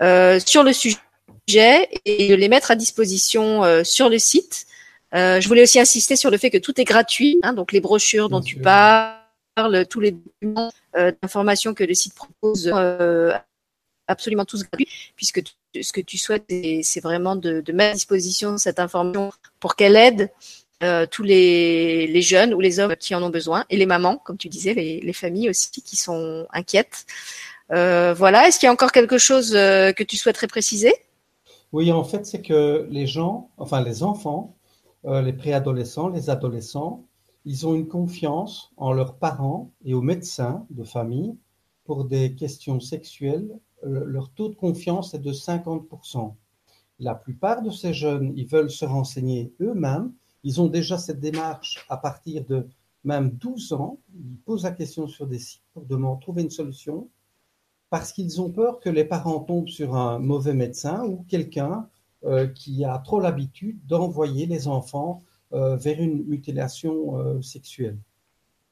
sur 0.00 0.62
le 0.62 0.72
sujet 0.72 1.90
et 2.06 2.28
de 2.28 2.34
les 2.36 2.48
mettre 2.48 2.70
à 2.70 2.74
disposition 2.74 3.84
sur 3.84 4.08
le 4.08 4.18
site. 4.18 4.66
Euh, 5.14 5.40
je 5.40 5.48
voulais 5.48 5.62
aussi 5.62 5.78
insister 5.78 6.16
sur 6.16 6.30
le 6.30 6.38
fait 6.38 6.50
que 6.50 6.58
tout 6.58 6.78
est 6.80 6.84
gratuit, 6.84 7.38
hein, 7.42 7.52
donc 7.52 7.72
les 7.72 7.80
brochures 7.80 8.28
dont 8.28 8.40
tu 8.40 8.56
parles, 8.56 9.16
tous 9.88 10.00
les 10.00 10.12
documents 10.12 10.72
euh, 10.96 11.12
d'information 11.22 11.74
que 11.74 11.84
le 11.84 11.94
site 11.94 12.14
propose, 12.14 12.70
euh, 12.74 13.32
absolument 14.08 14.44
tous 14.44 14.64
gratuits, 14.64 14.88
puisque 15.14 15.42
ce 15.80 15.92
que 15.92 16.00
tu 16.00 16.18
souhaites, 16.18 16.44
c'est 16.82 17.00
vraiment 17.00 17.36
de, 17.36 17.62
mettre 17.72 17.92
à 17.92 17.94
disposition 17.94 18.58
cette 18.58 18.80
information 18.80 19.32
pour 19.60 19.76
qu'elle 19.76 19.96
aide 19.96 20.30
tous 21.10 21.22
les, 21.22 22.20
jeunes 22.22 22.52
ou 22.52 22.60
les 22.60 22.80
hommes 22.80 22.96
qui 22.96 23.14
en 23.14 23.22
ont 23.22 23.30
besoin, 23.30 23.64
et 23.70 23.76
les 23.76 23.86
mamans, 23.86 24.18
comme 24.18 24.36
tu 24.36 24.48
disais, 24.48 24.74
les, 24.74 25.12
familles 25.12 25.50
aussi 25.50 25.70
qui 25.70 25.96
sont 25.96 26.46
inquiètes. 26.52 27.06
voilà, 27.70 28.48
est-ce 28.48 28.58
qu'il 28.58 28.66
y 28.66 28.70
a 28.70 28.72
encore 28.72 28.92
quelque 28.92 29.18
chose 29.18 29.52
que 29.52 30.02
tu 30.02 30.16
souhaiterais 30.16 30.48
préciser? 30.48 30.92
Oui, 31.72 31.90
en 31.92 32.04
fait, 32.04 32.26
c'est 32.26 32.42
que 32.42 32.86
les 32.90 33.06
gens, 33.06 33.50
enfin 33.56 33.82
les 33.82 34.02
enfants, 34.02 34.55
euh, 35.06 35.22
les 35.22 35.32
préadolescents, 35.32 36.08
les 36.08 36.30
adolescents, 36.30 37.04
ils 37.44 37.66
ont 37.66 37.74
une 37.74 37.88
confiance 37.88 38.72
en 38.76 38.92
leurs 38.92 39.16
parents 39.16 39.70
et 39.84 39.94
aux 39.94 40.02
médecins 40.02 40.66
de 40.70 40.84
famille 40.84 41.36
pour 41.84 42.04
des 42.04 42.34
questions 42.34 42.80
sexuelles. 42.80 43.58
Leur 43.82 44.30
taux 44.30 44.48
de 44.48 44.54
confiance 44.54 45.14
est 45.14 45.20
de 45.20 45.32
50%. 45.32 46.34
La 46.98 47.14
plupart 47.14 47.62
de 47.62 47.70
ces 47.70 47.92
jeunes, 47.92 48.32
ils 48.36 48.48
veulent 48.48 48.70
se 48.70 48.84
renseigner 48.84 49.52
eux-mêmes. 49.60 50.12
Ils 50.42 50.60
ont 50.60 50.66
déjà 50.66 50.98
cette 50.98 51.20
démarche 51.20 51.84
à 51.88 51.98
partir 51.98 52.44
de 52.44 52.66
même 53.04 53.30
12 53.30 53.74
ans. 53.74 53.98
Ils 54.14 54.38
posent 54.44 54.64
la 54.64 54.72
question 54.72 55.06
sur 55.06 55.26
des 55.26 55.38
sites 55.38 55.62
pour 55.72 55.84
demander, 55.84 56.20
trouver 56.20 56.42
une 56.42 56.50
solution 56.50 57.08
parce 57.90 58.12
qu'ils 58.12 58.40
ont 58.40 58.50
peur 58.50 58.80
que 58.80 58.90
les 58.90 59.04
parents 59.04 59.40
tombent 59.40 59.68
sur 59.68 59.94
un 59.94 60.18
mauvais 60.18 60.54
médecin 60.54 61.04
ou 61.04 61.24
quelqu'un 61.28 61.72
euh, 61.72 61.82
qui 62.54 62.84
a 62.84 62.98
trop 62.98 63.20
l'habitude 63.20 63.78
d'envoyer 63.86 64.46
les 64.46 64.68
enfants 64.68 65.22
euh, 65.52 65.76
vers 65.76 66.00
une 66.00 66.24
mutilation 66.24 67.18
euh, 67.18 67.40
sexuelle. 67.40 67.98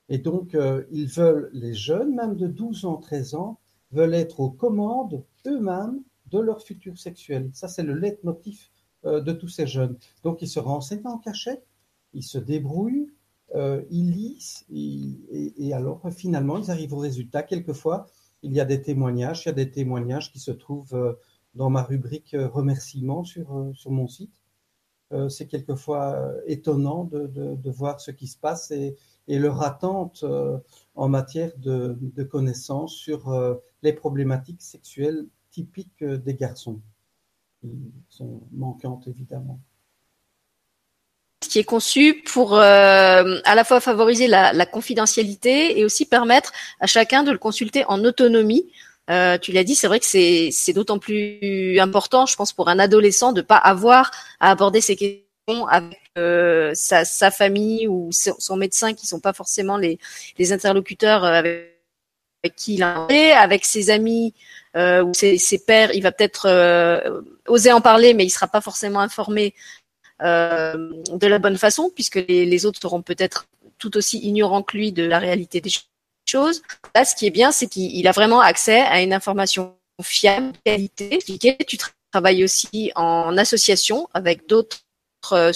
Et 0.08 0.18
donc, 0.18 0.54
ils 0.90 1.06
veulent, 1.06 1.48
les 1.54 1.72
jeunes, 1.72 2.14
même 2.14 2.36
de 2.36 2.46
12 2.46 2.84
ans, 2.84 2.96
13 2.96 3.36
ans, 3.36 3.58
veulent 3.90 4.12
être 4.12 4.40
aux 4.40 4.50
commandes 4.50 5.24
eux-mêmes 5.46 6.02
de 6.26 6.40
leur 6.40 6.62
futur 6.62 6.98
sexuel. 6.98 7.48
Ça, 7.54 7.68
c'est 7.68 7.82
le 7.82 7.94
leitmotiv 7.94 8.68
de 9.04 9.32
tous 9.32 9.48
ces 9.48 9.66
jeunes. 9.66 9.96
Donc, 10.22 10.42
ils 10.42 10.48
se 10.48 10.60
renseignent 10.60 11.06
en 11.06 11.16
cachette, 11.16 11.66
ils 12.12 12.22
se 12.22 12.36
débrouillent, 12.36 13.08
ils 13.54 14.10
lisent, 14.10 14.66
et, 14.70 15.54
et, 15.56 15.72
alors, 15.72 16.02
finalement, 16.10 16.58
ils 16.58 16.70
arrivent 16.70 16.92
au 16.92 16.98
résultat. 16.98 17.42
Quelquefois, 17.42 18.06
il 18.44 18.52
y 18.52 18.60
a 18.60 18.64
des 18.64 18.82
témoignages, 18.82 19.44
il 19.44 19.48
y 19.48 19.50
a 19.50 19.54
des 19.54 19.70
témoignages 19.70 20.30
qui 20.30 20.38
se 20.38 20.50
trouvent 20.50 20.94
euh, 20.94 21.14
dans 21.54 21.70
ma 21.70 21.82
rubrique 21.82 22.34
euh, 22.34 22.48
remerciements 22.48 23.24
sur, 23.24 23.56
euh, 23.56 23.72
sur 23.74 23.90
mon 23.90 24.08
site. 24.08 24.40
C'est 25.28 25.46
quelquefois 25.46 26.32
étonnant 26.46 27.04
de, 27.04 27.28
de, 27.28 27.70
voir 27.70 28.00
ce 28.00 28.10
qui 28.10 28.26
se 28.26 28.36
passe 28.36 28.72
et, 28.72 28.96
leur 29.28 29.62
attente 29.62 30.24
en 30.96 31.08
matière 31.08 31.52
de, 31.56 31.96
de 32.00 32.22
connaissances 32.24 32.96
sur 32.96 33.32
les 33.82 33.92
problématiques 33.92 34.62
sexuelles 34.62 35.28
typiques 35.52 36.02
des 36.02 36.34
garçons, 36.34 36.80
qui 37.60 37.92
sont 38.08 38.40
manquantes 38.50 39.06
évidemment 39.06 39.60
qui 41.54 41.60
est 41.60 41.64
conçu 41.64 42.20
pour 42.26 42.54
euh, 42.54 43.38
à 43.44 43.54
la 43.54 43.62
fois 43.62 43.78
favoriser 43.80 44.26
la, 44.26 44.66
confidentialité 44.66 45.78
et 45.78 45.84
aussi 45.84 46.04
permettre 46.04 46.52
à 46.80 46.88
chacun 46.88 47.22
de 47.22 47.30
le 47.30 47.38
consulter 47.38 47.84
en 47.86 48.04
autonomie. 48.04 48.66
Euh, 49.10 49.36
tu 49.38 49.52
l'as 49.52 49.64
dit, 49.64 49.74
c'est 49.74 49.86
vrai 49.86 50.00
que 50.00 50.06
c'est, 50.06 50.72
d'autant 50.72 50.98
plus 50.98 51.78
important, 51.78 52.26
je 52.26 52.36
pense, 52.36 52.52
pour 52.52 52.68
un 52.68 52.78
adolescent 52.78 53.32
de 53.32 53.42
pas 53.42 53.56
avoir 53.56 54.10
à 54.40 54.50
aborder 54.50 54.80
ces 54.80 54.96
questions 54.96 55.66
avec 55.66 56.00
euh, 56.16 56.72
sa, 56.74 57.04
sa, 57.04 57.30
famille 57.30 57.86
ou 57.86 58.10
son 58.12 58.56
médecin 58.56 58.94
qui 58.94 59.06
sont 59.06 59.20
pas 59.20 59.34
forcément 59.34 59.76
les, 59.76 59.98
les 60.38 60.52
interlocuteurs 60.52 61.24
euh, 61.24 61.40
avec, 62.42 62.56
qui 62.56 62.74
il 62.74 62.82
a 62.82 63.06
avec 63.38 63.64
ses 63.64 63.90
amis 63.90 64.34
euh, 64.76 65.04
ou 65.04 65.14
ses, 65.14 65.38
ses 65.38 65.58
pères, 65.58 65.94
il 65.94 66.02
va 66.02 66.10
peut-être 66.10 66.46
euh, 66.48 67.20
oser 67.46 67.72
en 67.72 67.80
parler, 67.80 68.12
mais 68.12 68.24
il 68.24 68.30
sera 68.30 68.48
pas 68.48 68.60
forcément 68.60 69.00
informé 69.00 69.54
euh, 70.22 70.90
de 71.12 71.26
la 71.26 71.38
bonne 71.38 71.56
façon, 71.56 71.90
puisque 71.94 72.16
les, 72.16 72.66
autres 72.66 72.80
seront 72.80 73.02
peut-être 73.02 73.46
tout 73.78 73.96
aussi 73.96 74.18
ignorants 74.18 74.62
que 74.62 74.76
lui 74.76 74.92
de 74.92 75.04
la 75.04 75.18
réalité 75.18 75.60
des 75.60 75.70
choses. 75.70 75.88
Là, 76.94 77.04
ce 77.04 77.14
qui 77.14 77.26
est 77.26 77.30
bien, 77.30 77.52
c'est 77.52 77.66
qu'il 77.66 78.06
a 78.06 78.12
vraiment 78.12 78.40
accès 78.40 78.80
à 78.80 79.02
une 79.02 79.12
information 79.12 79.76
fiable, 80.02 80.52
qualité. 80.64 81.18
Tu 81.66 81.78
travailles 82.12 82.44
aussi 82.44 82.92
en 82.94 83.36
association 83.36 84.08
avec 84.14 84.48
d'autres 84.48 84.84
euh, 85.32 85.52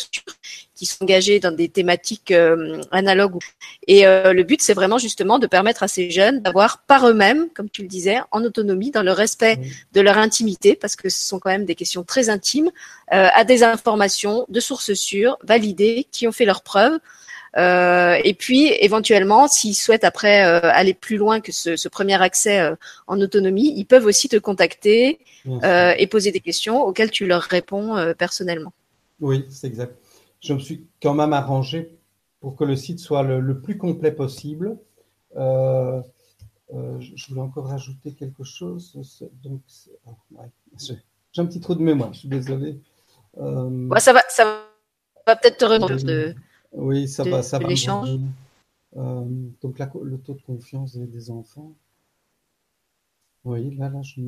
qui 0.75 0.87
sont 0.87 1.03
engagés 1.03 1.41
dans 1.41 1.51
des 1.51 1.69
thématiques 1.69 2.31
euh, 2.31 2.81
analogues. 2.93 3.41
Et 3.89 4.07
euh, 4.07 4.33
le 4.33 4.45
but, 4.45 4.63
c'est 4.63 4.75
vraiment 4.75 4.99
justement 4.99 5.41
de 5.41 5.49
permettre 5.49 5.83
à 5.83 5.89
ces 5.89 6.09
jeunes 6.09 6.41
d'avoir 6.41 6.85
par 6.85 7.09
eux-mêmes, 7.09 7.49
comme 7.51 7.69
tu 7.69 7.83
le 7.83 7.89
disais, 7.89 8.19
en 8.31 8.45
autonomie, 8.45 8.93
dans 8.93 9.03
le 9.03 9.11
respect 9.11 9.59
de 9.93 10.01
leur 10.01 10.19
intimité, 10.19 10.77
parce 10.77 10.95
que 10.95 11.09
ce 11.09 11.19
sont 11.19 11.41
quand 11.41 11.51
même 11.51 11.65
des 11.65 11.75
questions 11.75 12.05
très 12.05 12.29
intimes, 12.31 12.71
à 13.09 13.43
des 13.43 13.65
informations 13.65 14.47
de 14.49 14.61
sources 14.61 14.95
sûres, 14.95 15.37
validées, 15.43 16.07
qui 16.13 16.29
ont 16.29 16.33
fait 16.33 16.45
leurs 16.45 16.63
preuves. 16.63 17.01
Et 17.57 18.37
puis, 18.39 18.73
éventuellement, 18.81 19.49
s'ils 19.49 19.75
souhaitent 19.75 20.05
après 20.05 20.41
aller 20.41 20.95
plus 20.95 21.17
loin 21.17 21.41
que 21.41 21.53
ce, 21.53 21.77
ce 21.77 21.89
premier 21.89 22.21
accès 22.21 22.73
en 23.07 23.21
autonomie, 23.21 23.73
ils 23.77 23.87
peuvent 23.87 24.07
aussi 24.07 24.29
te 24.29 24.37
contacter 24.37 25.19
et 25.47 26.07
poser 26.07 26.31
des 26.33 26.41
questions 26.41 26.83
auxquelles 26.83 27.11
tu 27.11 27.27
leur 27.27 27.43
réponds 27.43 28.15
personnellement. 28.19 28.73
Oui, 29.21 29.47
c'est 29.51 29.67
exact. 29.67 29.97
Je 30.41 30.55
me 30.55 30.59
suis 30.59 30.87
quand 31.03 31.15
même 31.15 31.33
arrangé 31.33 31.99
pour 32.41 32.57
que 32.57 32.65
le 32.65 32.77
site 32.77 33.01
soit 33.01 33.23
le, 33.23 33.61
plus 33.61 33.79
complet 33.79 34.13
possible. 34.13 34.79
Euh, 35.37 36.01
euh, 36.75 37.01
je 37.01 37.29
voulais 37.29 37.41
encore 37.41 37.67
rajouter 37.67 38.13
quelque 38.13 38.45
chose. 38.45 38.93
Donc, 39.43 39.63
oh, 40.07 40.13
j'ai 40.81 40.97
un 41.37 41.47
petit 41.47 41.61
trou 41.61 41.75
de 41.75 41.83
mémoire, 41.83 42.13
je 42.13 42.21
suis 42.21 42.29
désolé. 42.29 42.81
Euh, 43.39 43.89
ça 43.99 44.13
va, 44.13 44.23
ça 44.29 44.63
va 45.27 45.37
peut-être 45.37 45.59
te 45.59 45.65
remettre 45.65 46.05
de. 46.05 46.35
Oui, 46.73 47.09
ça 47.09 47.25
va, 47.25 47.43
ça 47.43 47.59
va. 47.59 47.69
L'échange. 47.69 48.19
donc, 48.95 49.79
le 49.79 50.19
taux 50.19 50.35
de 50.35 50.43
confiance 50.43 50.97
des, 50.97 51.31
enfants. 51.31 51.75
Oui, 53.45 53.75
là, 53.77 53.89
là, 53.89 54.03
je, 54.03 54.21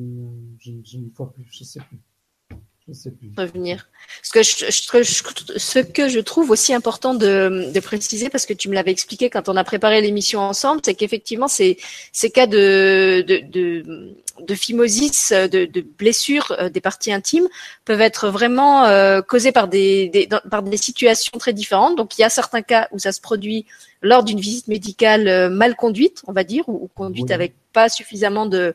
je 0.59 0.97
ne 0.97 1.09
vois 1.15 1.31
plus, 1.31 1.45
je 1.51 1.63
ne 1.63 1.65
sais 1.65 3.11
plus 3.11 3.31
revenir. 3.37 3.89
Ce 4.23 4.31
que, 4.31 4.43
je, 4.43 4.71
ce 4.71 5.79
que 5.79 6.09
je 6.09 6.19
trouve 6.19 6.49
aussi 6.49 6.73
important 6.73 7.13
de, 7.13 7.71
de, 7.71 7.79
préciser, 7.79 8.29
parce 8.29 8.45
que 8.45 8.53
tu 8.53 8.69
me 8.69 8.73
l'avais 8.73 8.91
expliqué 8.91 9.29
quand 9.29 9.49
on 9.49 9.55
a 9.55 9.63
préparé 9.63 10.01
l'émission 10.01 10.39
ensemble, 10.39 10.81
c'est 10.83 10.95
qu'effectivement, 10.95 11.47
ces, 11.47 11.77
ces 12.11 12.31
cas 12.31 12.47
de, 12.47 13.23
de, 13.27 13.39
de, 13.49 14.15
de 14.39 14.55
phimosis, 14.55 15.31
de, 15.31 15.65
de 15.65 15.81
blessures 15.81 16.55
euh, 16.59 16.69
des 16.69 16.81
parties 16.81 17.11
intimes, 17.11 17.47
peuvent 17.85 18.01
être 18.01 18.29
vraiment 18.29 18.85
euh, 18.85 19.21
causés 19.21 19.51
par 19.51 19.67
des, 19.67 20.09
des, 20.09 20.27
par 20.49 20.63
des 20.63 20.77
situations 20.77 21.37
très 21.37 21.53
différentes. 21.53 21.95
Donc, 21.97 22.17
il 22.17 22.21
y 22.21 22.23
a 22.23 22.29
certains 22.29 22.61
cas 22.61 22.87
où 22.91 22.99
ça 22.99 23.11
se 23.11 23.21
produit 23.21 23.65
lors 24.01 24.23
d'une 24.23 24.39
visite 24.39 24.67
médicale 24.67 25.27
euh, 25.27 25.49
mal 25.49 25.75
conduite, 25.75 26.23
on 26.27 26.33
va 26.33 26.43
dire, 26.43 26.67
ou, 26.67 26.89
conduite 26.93 27.31
avec 27.31 27.53
pas 27.71 27.87
suffisamment 27.87 28.45
de, 28.47 28.73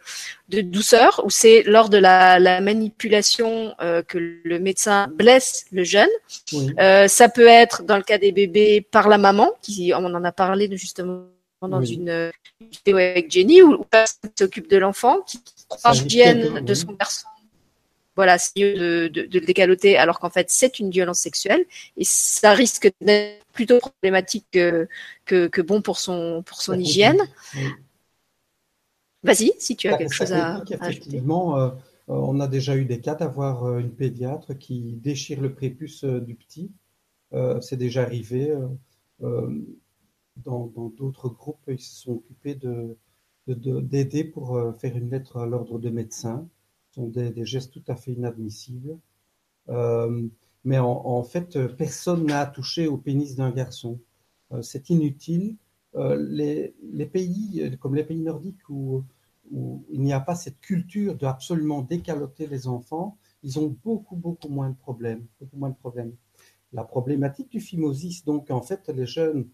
de 0.49 0.61
douceur, 0.63 1.21
ou 1.25 1.31
c'est 1.31 1.63
lors 1.65 1.91
de 1.91 1.99
la, 1.99 2.39
la 2.39 2.61
manipulation 2.61 3.75
euh, 3.81 4.03
que 4.03 4.19
le 4.19 4.59
médecin 4.59 5.09
blesse 5.09 5.67
le 5.71 5.85
jeune. 5.85 6.09
Euh, 6.79 7.07
ça 7.09 7.29
peut 7.29 7.47
être 7.47 7.83
dans 7.83 7.97
le 7.97 8.03
cas 8.03 8.19
des 8.19 8.33
bébés 8.33 8.81
par 8.81 9.09
la 9.09 9.19
maman, 9.19 9.51
qui 9.61 9.93
on 9.95 10.05
en 10.05 10.25
a 10.25 10.33
parlé 10.33 10.69
justement 10.77 11.25
dans 11.69 11.83
une 11.83 12.31
vidéo 12.61 12.97
avec 12.97 13.31
Jenny, 13.31 13.63
où, 13.63 13.85
personne 13.85 14.31
s'occupe 14.39 14.69
de 14.69 14.77
l'enfant, 14.77 15.21
qui 15.27 15.41
prend 15.69 15.93
bien 16.05 16.61
de 16.61 16.75
son 16.75 16.93
garçon 16.93 17.27
voilà, 18.17 18.39
c'est 18.39 18.53
mieux 18.57 19.11
de, 19.11 19.29
le 19.31 19.41
décaloter 19.41 19.97
alors 19.99 20.19
qu'en 20.19 20.31
fait 20.31 20.51
c'est 20.51 20.79
une 20.79 20.91
violence 20.91 21.21
sexuelle 21.21 21.65
et 21.99 22.05
ça 22.05 22.53
risque 22.55 22.91
d'être 23.01 23.45
plutôt 23.53 23.79
problématique 23.79 24.47
que, 24.51 24.89
que, 25.27 25.61
bon 25.61 25.83
pour 25.83 25.99
son, 25.99 26.43
pour 26.45 26.63
son 26.63 26.79
hygiène. 26.79 27.21
Vas-y, 29.23 29.53
si 29.59 29.77
tu 29.77 29.89
as 29.89 29.99
quelque 29.99 30.15
chose 30.15 30.33
à, 30.33 30.63
Effectivement, 30.71 31.59
euh, 31.59 31.71
on 32.09 32.41
a 32.41 32.49
déjà 32.49 32.77
eu 32.77 32.85
des 32.85 33.01
cas 33.01 33.15
d'avoir 33.15 33.65
euh, 33.65 33.79
une 33.79 33.91
pédiatre 33.91 34.57
qui 34.57 34.95
déchire 34.95 35.41
le 35.41 35.53
prépuce 35.53 36.05
euh, 36.05 36.21
du 36.21 36.35
petit. 36.35 36.71
c'est 37.61 37.77
déjà 37.77 38.03
arrivé. 38.03 38.55
Dans 40.45 40.67
d'autres 40.97 41.29
groupes, 41.29 41.63
ils 41.69 41.81
se 41.81 42.03
sont 42.03 42.13
occupés 42.13 42.55
de, 42.55 42.97
d'aider 43.47 44.25
pour 44.25 44.61
faire 44.79 44.97
une 44.97 45.11
lettre 45.11 45.39
à 45.39 45.47
l'ordre 45.47 45.79
de 45.79 45.91
médecin 45.91 46.49
sont 46.97 47.09
des, 47.09 47.45
gestes 47.45 47.73
tout 47.73 47.85
à 47.89 47.97
fait 47.97 48.13
inadmissibles. 48.13 48.99
Euh, 49.69 50.27
mais 50.65 50.79
en, 50.79 51.23
fait, 51.23 51.59
personne 51.77 52.27
n'a 52.27 52.47
touché 52.47 52.89
au 52.89 52.97
pénis 52.97 53.37
d'un 53.37 53.51
garçon. 53.51 54.01
Euh, 54.53 54.63
c'est 54.63 54.91
inutile. 54.91 55.57
Euh, 55.95 56.17
les, 56.17 57.07
pays, 57.07 57.77
comme 57.79 57.95
les 57.95 58.05
pays 58.05 58.21
nordiques 58.21 58.69
où, 58.69 59.05
il 59.53 60.01
n'y 60.01 60.13
a 60.13 60.19
pas 60.19 60.35
cette 60.35 60.59
culture 60.59 61.17
de 61.17 61.25
absolument 61.25 61.81
décaloter 61.83 62.49
les 62.49 62.67
enfants, 62.67 63.17
ils 63.45 63.61
ont 63.61 63.77
beaucoup, 63.85 64.17
beaucoup 64.17 64.49
moins 64.49 64.71
de 64.71 64.77
problèmes. 64.77 65.25
Beaucoup 65.41 65.57
moins 65.57 65.71
de 65.71 65.77
problèmes. 65.77 66.15
La 66.73 66.83
problématique 66.83 67.53
du 67.53 67.61
phimosis, 67.61 68.25
donc 68.25 68.51
en 68.51 68.61
fait, 68.61 68.89
les 68.89 69.07
jeunes 69.07 69.47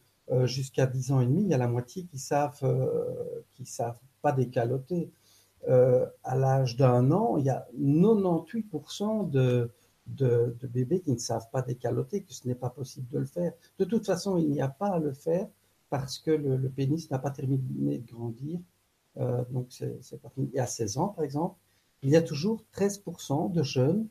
jusqu'à 0.44 0.86
10 0.86 1.12
ans 1.12 1.20
et 1.20 1.26
demi, 1.26 1.42
il 1.42 1.48
y 1.48 1.54
a 1.54 1.58
la 1.58 1.68
moitié 1.68 2.04
qui 2.04 2.18
savent, 2.18 2.60
qui 3.50 3.66
savent 3.66 3.98
pas 4.22 4.32
décaloter. 4.32 5.10
Euh, 5.68 6.06
à 6.24 6.36
l'âge 6.36 6.76
d'un 6.76 7.12
an, 7.12 7.36
il 7.36 7.44
y 7.44 7.50
a 7.50 7.68
98% 7.78 9.30
de, 9.30 9.70
de, 10.06 10.56
bébés 10.66 11.00
qui 11.00 11.12
ne 11.12 11.18
savent 11.18 11.48
pas 11.52 11.62
décaloter, 11.62 12.22
que 12.22 12.32
ce 12.32 12.48
n'est 12.48 12.56
pas 12.56 12.70
possible 12.70 13.08
de 13.10 13.18
le 13.18 13.26
faire. 13.26 13.52
De 13.78 13.84
toute 13.84 14.06
façon, 14.06 14.38
il 14.38 14.50
n'y 14.50 14.60
a 14.60 14.68
pas 14.68 14.88
à 14.88 14.98
le 14.98 15.12
faire 15.12 15.46
parce 15.88 16.18
que 16.18 16.30
le, 16.30 16.68
pénis 16.68 17.10
n'a 17.10 17.18
pas 17.18 17.30
terminé 17.30 17.98
de 17.98 18.12
grandir. 18.12 18.58
Euh, 19.18 19.44
donc, 19.50 19.66
c'est 19.70 20.20
pas. 20.20 20.32
Et 20.54 20.58
à 20.58 20.66
16 20.66 20.98
ans, 20.98 21.08
par 21.08 21.24
exemple, 21.24 21.56
il 22.02 22.10
y 22.10 22.16
a 22.16 22.22
toujours 22.22 22.64
13% 22.74 23.52
de 23.52 23.62
jeunes 23.62 24.08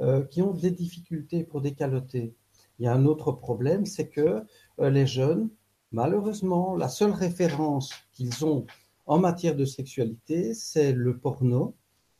euh, 0.00 0.24
qui 0.24 0.42
ont 0.42 0.52
des 0.52 0.72
difficultés 0.72 1.44
pour 1.44 1.60
décaloter. 1.60 2.34
Il 2.78 2.84
y 2.84 2.88
a 2.88 2.94
un 2.94 3.04
autre 3.04 3.30
problème, 3.30 3.86
c'est 3.86 4.08
que 4.08 4.44
les 4.78 5.06
jeunes 5.06 5.50
Malheureusement, 5.92 6.76
la 6.76 6.88
seule 6.88 7.12
référence 7.12 7.92
qu'ils 8.12 8.44
ont 8.44 8.66
en 9.06 9.18
matière 9.18 9.56
de 9.56 9.64
sexualité, 9.64 10.52
c'est 10.52 10.92
le 10.92 11.16
porno, 11.16 11.74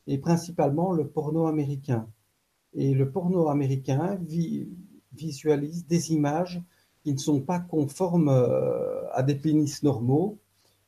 et 0.07 0.17
principalement 0.17 0.91
le 0.91 1.07
porno 1.07 1.45
américain. 1.45 2.07
Et 2.73 2.95
le 2.95 3.11
porno 3.11 3.49
américain 3.49 4.19
visualise 5.13 5.85
des 5.85 6.11
images 6.11 6.63
qui 7.03 7.13
ne 7.13 7.19
sont 7.19 7.41
pas 7.41 7.59
conformes 7.59 8.29
euh, 8.29 9.07
à 9.13 9.21
des 9.21 9.35
pénis 9.35 9.83
normaux, 9.83 10.39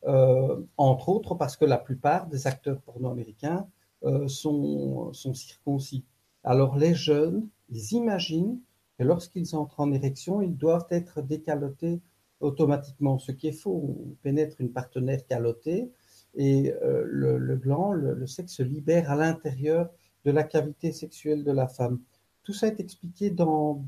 euh, 0.07 0.59
entre 0.77 1.09
autres 1.09 1.35
parce 1.35 1.55
que 1.55 1.65
la 1.65 1.77
plupart 1.77 2.25
des 2.27 2.47
acteurs 2.47 2.81
porno 2.81 3.11
américains 3.11 3.67
euh, 4.03 4.27
sont, 4.27 5.13
sont 5.13 5.35
circoncis. 5.35 6.03
Alors 6.43 6.77
les 6.77 6.95
jeunes, 6.95 7.47
ils 7.69 7.93
imaginent 7.93 8.59
que 9.01 9.07
lorsqu'ils 9.07 9.55
entrent 9.55 9.79
en 9.79 9.91
érection, 9.91 10.43
ils 10.43 10.55
doivent 10.55 10.85
être 10.91 11.23
décalotés 11.23 12.01
automatiquement, 12.39 13.17
ce 13.17 13.31
qui 13.31 13.47
est 13.47 13.51
faux. 13.51 13.95
On 13.97 14.15
pénètre 14.21 14.61
une 14.61 14.71
partenaire 14.71 15.25
calotée 15.25 15.91
et 16.35 16.71
euh, 16.83 17.03
le, 17.07 17.55
gland, 17.55 17.93
le, 17.93 18.27
sexe 18.27 18.53
se 18.53 18.63
libère 18.63 19.09
à 19.09 19.15
l'intérieur 19.15 19.89
de 20.23 20.29
la 20.29 20.43
cavité 20.43 20.91
sexuelle 20.91 21.43
de 21.43 21.51
la 21.51 21.67
femme. 21.67 21.99
Tout 22.43 22.53
ça 22.53 22.67
est 22.67 22.79
expliqué 22.79 23.31
dans, 23.31 23.83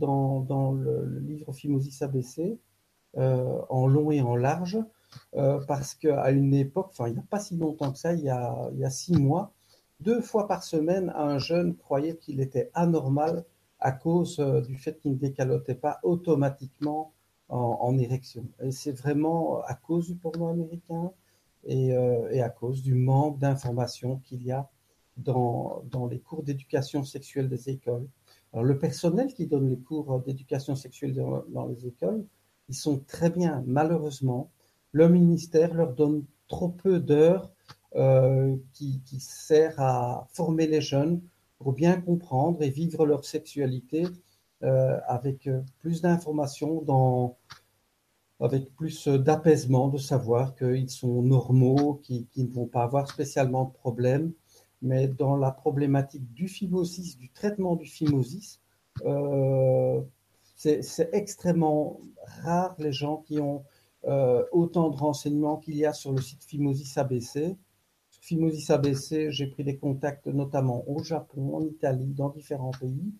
le, 0.73 1.19
livre 1.19 1.53
Phimosis 1.53 2.01
ABC, 2.01 2.57
euh, 3.17 3.61
en 3.69 3.85
long 3.85 4.09
et 4.09 4.21
en 4.21 4.35
large, 4.35 4.79
euh, 5.35 5.59
parce 5.67 5.93
qu'à 5.93 6.31
une 6.31 6.55
époque, 6.55 6.87
enfin 6.89 7.07
il 7.07 7.13
n'y 7.13 7.19
a 7.19 7.25
pas 7.29 7.39
si 7.39 7.55
longtemps 7.55 7.91
que 7.91 7.99
ça, 7.99 8.13
il 8.13 8.23
y 8.23 8.29
a 8.29 8.89
six 8.89 9.13
mois, 9.13 9.53
deux 9.99 10.21
fois 10.21 10.47
par 10.47 10.63
semaine, 10.63 11.13
un 11.15 11.37
jeune 11.37 11.75
croyait 11.75 12.17
qu'il 12.17 12.41
était 12.41 12.71
anormal 12.73 13.45
à 13.83 13.91
cause 13.91 14.39
du 14.65 14.77
fait 14.77 14.97
qu'il 14.99 15.11
ne 15.11 15.17
décalotait 15.17 15.75
pas 15.75 15.99
automatiquement 16.03 17.13
en, 17.49 17.97
érection. 17.97 18.47
Et 18.63 18.71
c'est 18.71 18.93
vraiment 18.93 19.61
à 19.63 19.75
cause 19.75 20.07
du 20.07 20.15
porno 20.15 20.47
américain 20.47 21.11
euh, 21.69 22.29
et, 22.31 22.41
à 22.41 22.49
cause 22.49 22.81
du 22.81 22.95
manque 22.95 23.39
d'informations 23.39 24.17
qu'il 24.23 24.43
y 24.43 24.51
a 24.51 24.69
dans, 25.17 25.83
dans 25.91 26.07
les 26.07 26.19
cours 26.19 26.43
d'éducation 26.43 27.03
sexuelle 27.03 27.49
des 27.49 27.69
écoles. 27.69 28.07
Alors, 28.53 28.63
le 28.63 28.79
personnel 28.79 29.33
qui 29.33 29.47
donne 29.47 29.69
les 29.69 29.77
cours 29.77 30.21
d'éducation 30.21 30.75
sexuelle 30.75 31.13
dans, 31.13 31.67
les 31.67 31.85
écoles, 31.85 32.25
ils 32.69 32.75
sont 32.75 32.99
très 32.99 33.29
bien. 33.29 33.63
Malheureusement, 33.67 34.49
le 34.93 35.09
ministère 35.09 35.73
leur 35.73 35.93
donne 35.93 36.23
trop 36.47 36.69
peu 36.69 36.99
d'heures 36.99 37.51
euh, 37.95 38.55
qui, 38.73 39.01
qui 39.05 39.19
sert 39.19 39.79
à 39.79 40.27
former 40.31 40.67
les 40.67 40.81
jeunes 40.81 41.21
bien 41.71 42.01
comprendre 42.01 42.61
et 42.61 42.69
vivre 42.69 43.05
leur 43.05 43.25
sexualité 43.25 44.05
euh, 44.63 44.99
avec 45.07 45.47
euh, 45.47 45.61
plus 45.79 46.01
d'informations, 46.01 46.85
avec 48.39 48.73
plus 48.75 49.07
d'apaisement, 49.07 49.89
de 49.89 49.97
savoir 49.97 50.55
qu'ils 50.55 50.89
sont 50.89 51.21
normaux, 51.21 52.01
qu'ils 52.03 52.27
ne 52.37 52.51
vont 52.51 52.67
pas 52.67 52.83
avoir 52.83 53.09
spécialement 53.09 53.65
de 53.65 53.73
problème. 53.73 54.33
Mais 54.81 55.07
dans 55.07 55.37
la 55.37 55.51
problématique 55.51 56.33
du 56.33 56.47
phimosis, 56.47 57.17
du 57.17 57.29
traitement 57.29 57.75
du 57.75 57.85
phimosis, 57.85 58.59
euh, 59.05 60.01
c'est 60.55 61.09
extrêmement 61.13 61.99
rare 62.43 62.75
les 62.79 62.91
gens 62.91 63.17
qui 63.17 63.39
ont 63.39 63.63
autant 64.51 64.89
de 64.89 64.97
renseignements 64.97 65.57
qu'il 65.57 65.77
y 65.77 65.85
a 65.85 65.93
sur 65.93 66.11
le 66.11 66.21
site 66.21 66.43
Phimosis 66.43 66.97
ABC. 66.97 67.57
Phimosis 68.23 68.69
ABC, 68.69 69.31
j'ai 69.31 69.47
pris 69.47 69.65
des 69.65 69.75
contacts 69.75 70.27
notamment 70.27 70.89
au 70.89 71.03
Japon, 71.03 71.57
en 71.57 71.61
Italie, 71.65 72.13
dans 72.13 72.29
différents 72.29 72.71
pays 72.71 73.13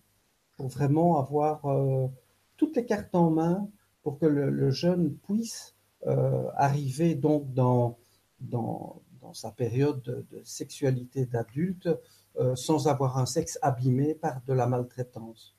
pour 0.56 0.68
vraiment 0.68 1.18
avoir 1.20 1.66
euh, 1.66 2.08
toutes 2.56 2.74
les 2.76 2.86
cartes 2.86 3.14
en 3.14 3.28
main 3.28 3.68
pour 4.02 4.18
que 4.18 4.24
le, 4.24 4.70
jeune 4.70 5.14
puisse 5.14 5.74
euh, 6.06 6.48
arriver 6.54 7.14
donc 7.16 7.52
dans, 7.52 7.98
dans, 8.40 9.02
dans, 9.20 9.34
sa 9.34 9.50
période 9.50 10.00
de, 10.02 10.42
sexualité 10.42 11.26
d'adulte 11.26 11.90
euh, 12.38 12.56
sans 12.56 12.88
avoir 12.88 13.18
un 13.18 13.26
sexe 13.26 13.58
abîmé 13.60 14.14
par 14.14 14.40
de 14.46 14.54
la 14.54 14.66
maltraitance. 14.66 15.54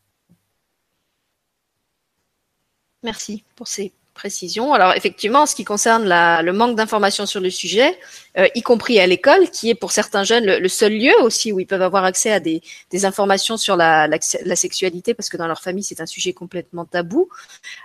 Merci 3.03 3.43
pour 3.55 3.67
ces 3.67 3.93
précision. 4.15 4.73
Alors 4.73 4.93
effectivement, 4.93 5.41
en 5.41 5.45
ce 5.45 5.54
qui 5.54 5.63
concerne 5.63 6.06
la, 6.06 6.41
le 6.41 6.54
manque 6.54 6.75
d'informations 6.75 7.28
sur 7.28 7.39
le 7.41 7.51
sujet, 7.51 7.95
euh, 8.39 8.47
y 8.56 8.63
compris 8.63 8.99
à 8.99 9.06
l'école, 9.06 9.51
qui 9.51 9.69
est 9.69 9.75
pour 9.75 9.91
certains 9.91 10.23
jeunes 10.23 10.45
le, 10.45 10.67
seul 10.67 10.93
lieu 10.93 11.13
aussi 11.21 11.51
où 11.51 11.60
ils 11.60 11.67
peuvent 11.67 11.84
avoir 11.84 12.04
accès 12.06 12.32
à 12.32 12.39
des, 12.39 12.62
des 12.89 13.06
informations 13.06 13.58
sur 13.58 13.75
la, 13.75 14.08
la, 14.08 14.17
la, 14.43 14.56
sexualité, 14.56 15.13
parce 15.13 15.30
que 15.30 15.38
dans 15.38 15.47
leur 15.47 15.62
famille 15.62 15.84
c'est 15.84 16.01
un 16.01 16.08
sujet 16.08 16.34
complètement 16.34 16.86
tabou. 16.86 17.30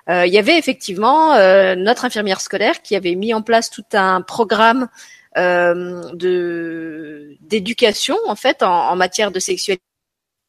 Euh, 0.09 0.25
il 0.27 0.33
y 0.33 0.39
avait 0.39 0.57
effectivement 0.57 1.35
euh, 1.35 1.75
notre 1.75 2.07
infirmière 2.07 2.41
scolaire 2.41 2.81
qui 2.81 2.97
avait 2.97 3.17
mis 3.17 3.35
en 3.35 3.43
place 3.43 3.69
tout 3.69 3.85
un 3.93 4.23
programme 4.23 4.89
euh, 5.37 6.11
de 6.15 7.37
d'éducation 7.41 8.17
en 8.27 8.35
fait 8.35 8.65
en, 8.65 8.89
en 8.91 8.97
matière 8.97 9.31
de 9.31 9.39
sexualité. 9.39 9.85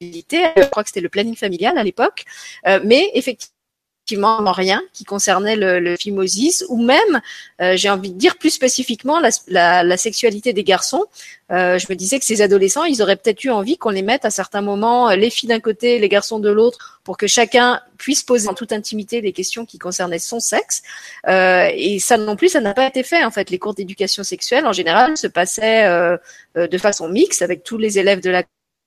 Je 0.01 0.69
crois 0.69 0.83
que 0.83 0.89
c'était 0.89 1.01
le 1.01 1.09
planning 1.09 1.35
familial 1.35 1.77
à 1.77 1.83
l'époque, 1.83 2.25
euh, 2.67 2.79
mais 2.83 3.11
effectivement 3.13 3.60
effectivement 4.01 4.51
rien 4.51 4.81
qui 4.93 5.03
concernait 5.03 5.55
le, 5.55 5.79
le 5.79 5.95
phimosis 5.95 6.65
ou 6.69 6.81
même, 6.81 7.21
euh, 7.61 7.75
j'ai 7.75 7.89
envie 7.89 8.11
de 8.11 8.17
dire 8.17 8.37
plus 8.37 8.49
spécifiquement 8.49 9.19
la, 9.19 9.29
la, 9.47 9.83
la 9.83 9.97
sexualité 9.97 10.53
des 10.53 10.63
garçons. 10.63 11.05
Euh, 11.51 11.77
je 11.77 11.85
me 11.89 11.95
disais 11.95 12.19
que 12.19 12.25
ces 12.25 12.41
adolescents, 12.41 12.85
ils 12.85 13.01
auraient 13.01 13.15
peut-être 13.15 13.43
eu 13.43 13.51
envie 13.51 13.77
qu'on 13.77 13.89
les 13.89 14.01
mette 14.01 14.25
à 14.25 14.29
certains 14.31 14.61
moments, 14.61 15.09
euh, 15.09 15.15
les 15.15 15.29
filles 15.29 15.49
d'un 15.49 15.59
côté, 15.59 15.99
les 15.99 16.09
garçons 16.09 16.39
de 16.39 16.49
l'autre, 16.49 17.01
pour 17.03 17.17
que 17.17 17.27
chacun 17.27 17.81
puisse 17.97 18.23
poser 18.23 18.47
en 18.47 18.53
toute 18.53 18.71
intimité 18.71 19.21
les 19.21 19.33
questions 19.33 19.65
qui 19.65 19.77
concernaient 19.77 20.19
son 20.19 20.39
sexe. 20.39 20.81
Euh, 21.27 21.69
et 21.73 21.99
ça 21.99 22.17
non 22.17 22.35
plus, 22.35 22.49
ça 22.49 22.59
n'a 22.59 22.73
pas 22.73 22.87
été 22.87 23.03
fait. 23.03 23.23
En 23.23 23.31
fait, 23.31 23.49
les 23.49 23.59
cours 23.59 23.75
d'éducation 23.75 24.23
sexuelle, 24.23 24.65
en 24.65 24.73
général, 24.73 25.15
se 25.15 25.27
passaient 25.27 25.85
euh, 25.85 26.17
euh 26.57 26.67
de 26.67 26.77
façon 26.77 27.07
mixte 27.07 27.41
avec 27.41 27.63
tous 27.63 27.77
les 27.77 27.99
élèves 27.99 28.21
de 28.21 28.29
la 28.29 28.43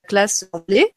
classe 0.08 0.48
anglais. 0.52 0.92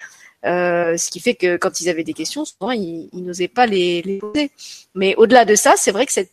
Euh, 0.47 0.95
ce 0.97 1.11
qui 1.11 1.19
fait 1.19 1.35
que 1.35 1.57
quand 1.57 1.81
ils 1.81 1.89
avaient 1.89 2.03
des 2.03 2.13
questions, 2.13 2.45
souvent 2.45 2.71
ils, 2.71 3.09
n'osaient 3.13 3.47
pas 3.47 3.65
les, 3.65 4.19
poser. 4.19 4.51
Mais 4.95 5.13
au-delà 5.15 5.45
de 5.45 5.55
ça, 5.55 5.73
c'est 5.75 5.91
vrai 5.91 6.05
que 6.05 6.11
cette, 6.11 6.31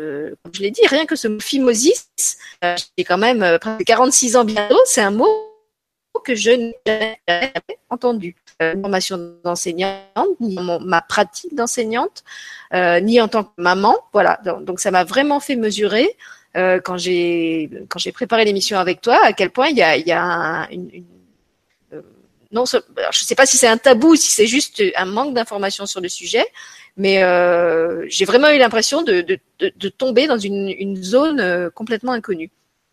euh, 0.00 0.34
comme 0.42 0.52
je 0.54 0.60
l'ai 0.60 0.70
dit, 0.70 0.84
rien 0.86 1.06
que 1.06 1.14
ce 1.14 1.28
mot 1.28 1.40
phimosis, 1.40 2.08
euh, 2.64 2.74
j'ai 2.98 3.04
quand 3.04 3.18
même 3.18 3.42
euh, 3.42 3.58
presque 3.58 3.84
46 3.84 4.36
ans 4.36 4.44
bientôt, 4.44 4.78
c'est 4.86 5.02
un 5.02 5.12
mot 5.12 5.28
que 6.24 6.34
je 6.34 6.50
n'ai 6.50 6.74
jamais 6.86 7.60
entendu. 7.90 8.34
formation 8.60 9.36
d'enseignante, 9.44 10.00
ni 10.40 10.56
ma 10.56 11.00
pratique 11.02 11.54
d'enseignante, 11.54 12.24
ni 12.72 13.20
en 13.20 13.28
tant 13.28 13.44
que 13.44 13.50
maman. 13.58 13.96
Voilà, 14.12 14.40
donc, 14.44 14.80
ça 14.80 14.90
m'a 14.90 15.04
vraiment 15.04 15.38
fait 15.38 15.56
mesurer 15.56 16.16
quand 16.54 16.96
j'ai 16.96 17.68
quand 17.88 17.98
j'ai 17.98 18.12
préparé 18.12 18.44
l'émission 18.44 18.78
avec 18.78 19.00
toi 19.00 19.18
à 19.22 19.32
quel 19.32 19.50
point 19.50 19.68
il 19.68 19.76
y 19.76 19.82
a, 19.82 20.68
une 20.70 20.88
non, 22.54 22.64
je 22.64 22.76
ne 22.78 23.12
sais 23.12 23.34
pas 23.34 23.46
si 23.46 23.56
c'est 23.56 23.66
un 23.66 23.76
tabou 23.76 24.12
ou 24.12 24.16
si 24.16 24.30
c'est 24.30 24.46
juste 24.46 24.82
un 24.96 25.04
manque 25.04 25.34
d'information 25.34 25.86
sur 25.86 26.00
le 26.00 26.08
sujet, 26.08 26.46
mais 26.96 27.22
euh, 27.22 28.06
j'ai 28.08 28.24
vraiment 28.24 28.48
eu 28.50 28.58
l'impression 28.58 29.02
de, 29.02 29.20
de, 29.20 29.38
de, 29.58 29.88
tomber 29.88 30.26
dans 30.26 30.38
une, 30.38 30.68
une 30.78 31.02
zone 31.02 31.40
euh, 31.40 31.68
complètement 31.68 32.12
inconnue. 32.12 32.50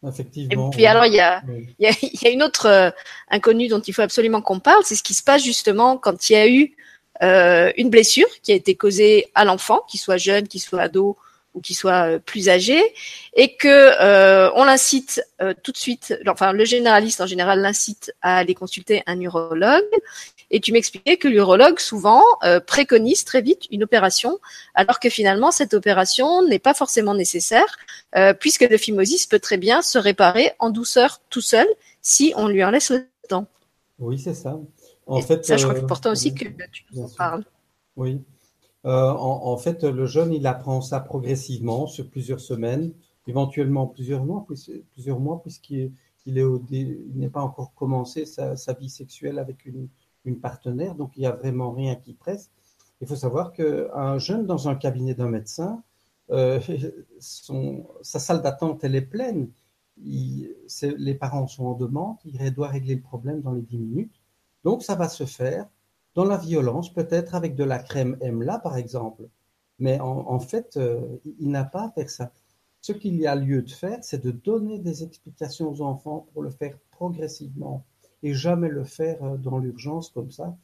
Effectivement. 0.08 0.70
Et 0.70 0.76
puis 0.76 0.86
alors 0.88 1.06
il 1.06 1.14
y 1.14 1.20
a, 1.20 1.44
il 1.48 1.86
y 1.86 1.88
a, 1.88 1.92
y 2.24 2.28
a 2.28 2.32
une 2.32 2.42
autre 2.42 2.66
euh, 2.66 2.90
inconnue 3.30 3.68
dont 3.68 3.80
il 3.80 3.94
faut 3.94 4.02
absolument 4.02 4.42
qu'on 4.42 4.60
parle, 4.60 4.84
c'est 4.84 4.96
ce 4.96 5.04
qui 5.04 5.14
se 5.14 5.24
passe 5.24 5.44
justement 5.44 5.98
quand 5.98 6.30
il 6.30 6.34
y 6.34 6.36
a 6.36 6.48
eu 6.50 6.76
euh, 7.22 7.72
une 7.78 7.92
blessure 7.92 8.28
qui 8.42 8.52
a 8.52 8.56
été 8.56 8.76
causée 8.76 9.28
à 9.36 9.46
l'enfant, 9.46 9.82
qu'il 9.88 10.00
soit 10.00 10.18
jeune, 10.18 10.48
qu'il 10.48 10.62
soit 10.62 10.82
ado 10.82 11.18
ou 11.54 11.62
qu'il 11.62 11.76
soit 11.76 12.08
euh, 12.08 12.20
plus 12.20 12.50
âgé, 12.50 12.82
et 13.34 13.56
que 13.56 13.68
euh, 13.68 14.50
on 14.56 14.64
l'incite 14.64 15.24
euh, 15.42 15.54
tout 15.64 15.72
de 15.72 15.78
suite, 15.78 16.16
enfin 16.28 16.54
le 16.54 16.66
généraliste 16.66 17.22
en 17.22 17.26
général 17.26 17.60
l'incite 17.62 18.14
à 18.22 18.38
aller 18.38 18.56
consulter 18.56 19.04
un 19.06 19.20
urologue, 19.20 19.84
et 20.50 20.60
tu 20.60 20.72
m'expliquais 20.74 21.18
que 21.18 21.30
l'urologue 21.30 21.80
souvent 21.80 22.24
préconise 22.68 23.24
très 23.24 23.42
vite 23.42 23.68
une 23.72 23.84
opération, 23.84 24.38
alors 24.76 25.00
que 25.00 25.10
finalement 25.10 25.50
cette 25.50 25.74
opération 25.74 26.46
n'est 26.46 26.60
pas 26.60 26.74
forcément 26.74 27.14
nécessaire, 27.14 27.78
puisque 28.42 28.68
le 28.70 28.78
phimosis 28.78 29.28
peut 29.28 29.40
très 29.40 29.56
bien 29.56 29.82
se 29.82 29.98
réparer 29.98 30.52
en 30.60 30.70
douceur 30.70 31.22
tout 31.30 31.40
seul 31.40 31.68
si 32.02 32.34
on 32.36 32.50
lui 32.50 32.66
en 32.66 32.72
laisse 32.72 32.90
le 32.90 33.08
temps. 33.30 33.48
Oui, 33.98 34.20
c'est 34.20 34.34
ça. 34.34 34.60
En 35.08 35.22
fait, 35.22 35.46
ça, 35.46 35.56
je 35.56 35.64
crois 35.64 35.74
que 35.74 35.80
c'est 35.80 35.86
important 35.86 36.12
aussi 36.12 36.34
que 36.34 36.44
tu 36.44 37.00
en 37.00 37.08
parles. 37.08 37.46
Oui, 37.96 38.20
euh, 38.86 39.12
en, 39.12 39.58
fait, 39.58 39.84
le 39.84 40.06
jeune, 40.06 40.34
il 40.34 40.48
apprend 40.48 40.82
ça 40.82 41.00
progressivement 41.00 41.86
sur 41.86 42.10
plusieurs 42.10 42.40
semaines, 42.40 42.94
éventuellement 43.28 43.86
plusieurs 43.88 44.26
mois, 44.26 44.46
plusieurs 44.92 45.20
mois 45.20 45.42
puisqu'il 45.42 45.94
n'est 46.26 47.30
pas 47.30 47.42
encore 47.42 47.74
commencé 47.76 48.26
sa, 48.26 48.74
vie 48.74 48.90
sexuelle 48.90 49.38
avec 49.38 49.66
une, 49.66 49.90
partenaire, 50.40 50.96
donc 50.96 51.18
il 51.18 51.22
n'y 51.22 51.26
a 51.26 51.32
vraiment 51.32 51.72
rien 51.72 51.96
qui 51.96 52.14
presse. 52.14 52.52
Il 53.02 53.08
faut 53.08 53.16
savoir 53.16 53.54
qu'un 53.54 54.20
jeune 54.20 54.46
dans 54.46 54.70
un 54.70 54.76
cabinet 54.76 55.16
d'un 55.16 55.30
médecin, 55.30 55.84
euh, 56.32 56.60
sa 57.20 58.20
salle 58.20 58.42
d'attente, 58.42 58.84
elle 58.84 58.96
est 58.96 59.02
pleine. 59.02 59.50
les 59.98 61.16
parents 61.16 61.48
sont 61.48 61.66
en 61.66 61.74
demande, 61.74 62.18
il 62.26 62.54
doit 62.54 62.68
régler 62.68 62.96
le 62.96 63.02
problème 63.02 63.42
dans 63.42 63.54
les 63.54 63.62
10 63.62 63.78
minutes. 63.78 64.22
Donc 64.64 64.84
ça 64.84 64.96
va 64.96 65.10
se 65.10 65.26
faire 65.26 65.68
dans 66.16 66.26
la 66.26 66.38
violence, 66.38 66.94
peut-être 66.94 67.36
avec 67.36 67.56
de 67.56 67.64
la 67.64 67.80
crème 67.80 68.18
EMLA 68.22 68.60
par 68.60 68.78
exemple. 68.78 69.24
Mais 69.80 70.00
en, 70.00 70.40
fait, 70.40 70.80
il 71.40 71.50
n'a 71.50 71.64
pas 71.64 71.86
à 71.86 71.90
faire 71.90 72.10
ça. 72.10 72.32
Ce 72.82 72.92
qu'il 72.92 73.16
y 73.16 73.26
a 73.26 73.36
lieu 73.36 73.64
de 73.64 73.72
faire, 73.72 73.98
c'est 74.04 74.24
de 74.24 74.30
donner 74.30 74.78
des 74.78 75.04
explications 75.04 75.72
aux 75.72 75.82
enfants 75.82 76.28
pour 76.34 76.44
le 76.44 76.52
faire 76.52 76.78
progressivement 76.92 77.84
et 78.22 78.36
jamais 78.36 78.70
le 78.70 78.84
faire 78.84 79.18
dans 79.40 79.58
l'urgence 79.58 80.10
comme 80.10 80.30
ça 80.30 80.56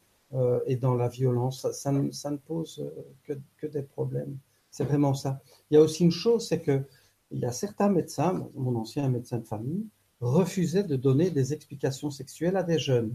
et 0.66 0.76
dans 0.76 0.94
la 0.94 1.08
violence. 1.08 1.68
Ça, 1.72 1.90
ne, 1.90 2.36
pose 2.36 2.88
que, 3.24 3.32
que 3.56 3.66
des 3.66 3.82
problèmes. 3.82 4.36
C'est 4.70 4.84
vraiment 4.84 5.14
ça. 5.14 5.40
Il 5.70 5.74
y 5.74 5.76
a 5.78 5.80
aussi 5.80 6.04
une 6.04 6.12
chose, 6.12 6.46
c'est 6.46 6.60
que 6.60 6.84
il 7.30 7.40
y 7.40 7.44
a 7.44 7.52
certains 7.52 7.88
médecins, 7.88 8.48
mon 8.54 8.76
ancien 8.76 9.08
médecin 9.08 9.38
de 9.38 9.46
famille, 9.46 9.86
refusait 10.20 10.84
de 10.84 10.96
donner 10.96 11.30
des 11.30 11.52
explications 11.52 12.10
sexuelles 12.10 12.56
à 12.56 12.62
des 12.62 12.78
jeunes. 12.78 13.14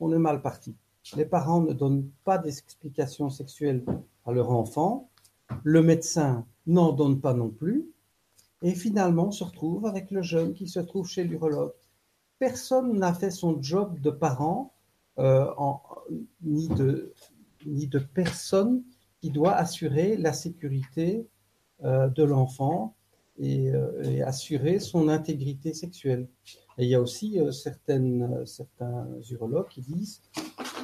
On 0.00 0.12
est 0.12 0.18
mal 0.18 0.42
parti. 0.42 0.74
Les 1.16 1.26
parents 1.26 1.60
ne 1.60 1.72
donnent 1.72 2.08
pas 2.24 2.38
d'explications 2.38 3.30
sexuelles 3.30 3.84
à 4.24 4.32
leur 4.32 4.50
enfant. 4.50 5.10
Le 5.62 5.82
médecin 5.82 6.46
n'en 6.66 6.92
donne 6.92 7.20
pas 7.20 7.34
non 7.34 7.50
plus. 7.50 7.86
Et 8.62 8.74
finalement, 8.74 9.26
on 9.26 9.30
se 9.30 9.44
retrouve 9.44 9.86
avec 9.86 10.10
le 10.10 10.22
jeune 10.22 10.54
qui 10.54 10.68
se 10.68 10.80
trouve 10.80 11.06
chez 11.06 11.24
l'urologue. 11.24 11.74
Personne 12.38 12.98
n'a 12.98 13.12
fait 13.12 13.30
son 13.30 13.60
job 13.62 14.00
de 14.00 14.10
parent, 14.10 14.72
euh, 15.18 15.46
ni, 16.42 16.68
de, 16.68 17.12
personne 18.14 18.82
qui 19.20 19.30
doit 19.30 19.52
assurer 19.52 20.16
la 20.16 20.32
sécurité 20.32 21.28
euh, 21.84 22.08
de 22.08 22.24
l'enfant 22.24 22.96
euh, 23.40 24.02
et, 24.02 24.22
assurer 24.22 24.80
son 24.80 25.08
intégrité 25.08 25.74
sexuelle. 25.74 26.26
Il 26.78 26.88
y 26.88 26.94
a 26.94 27.00
aussi 27.00 27.38
certains 27.52 29.06
urologues 29.30 29.68
qui 29.68 29.82
disent 29.82 30.22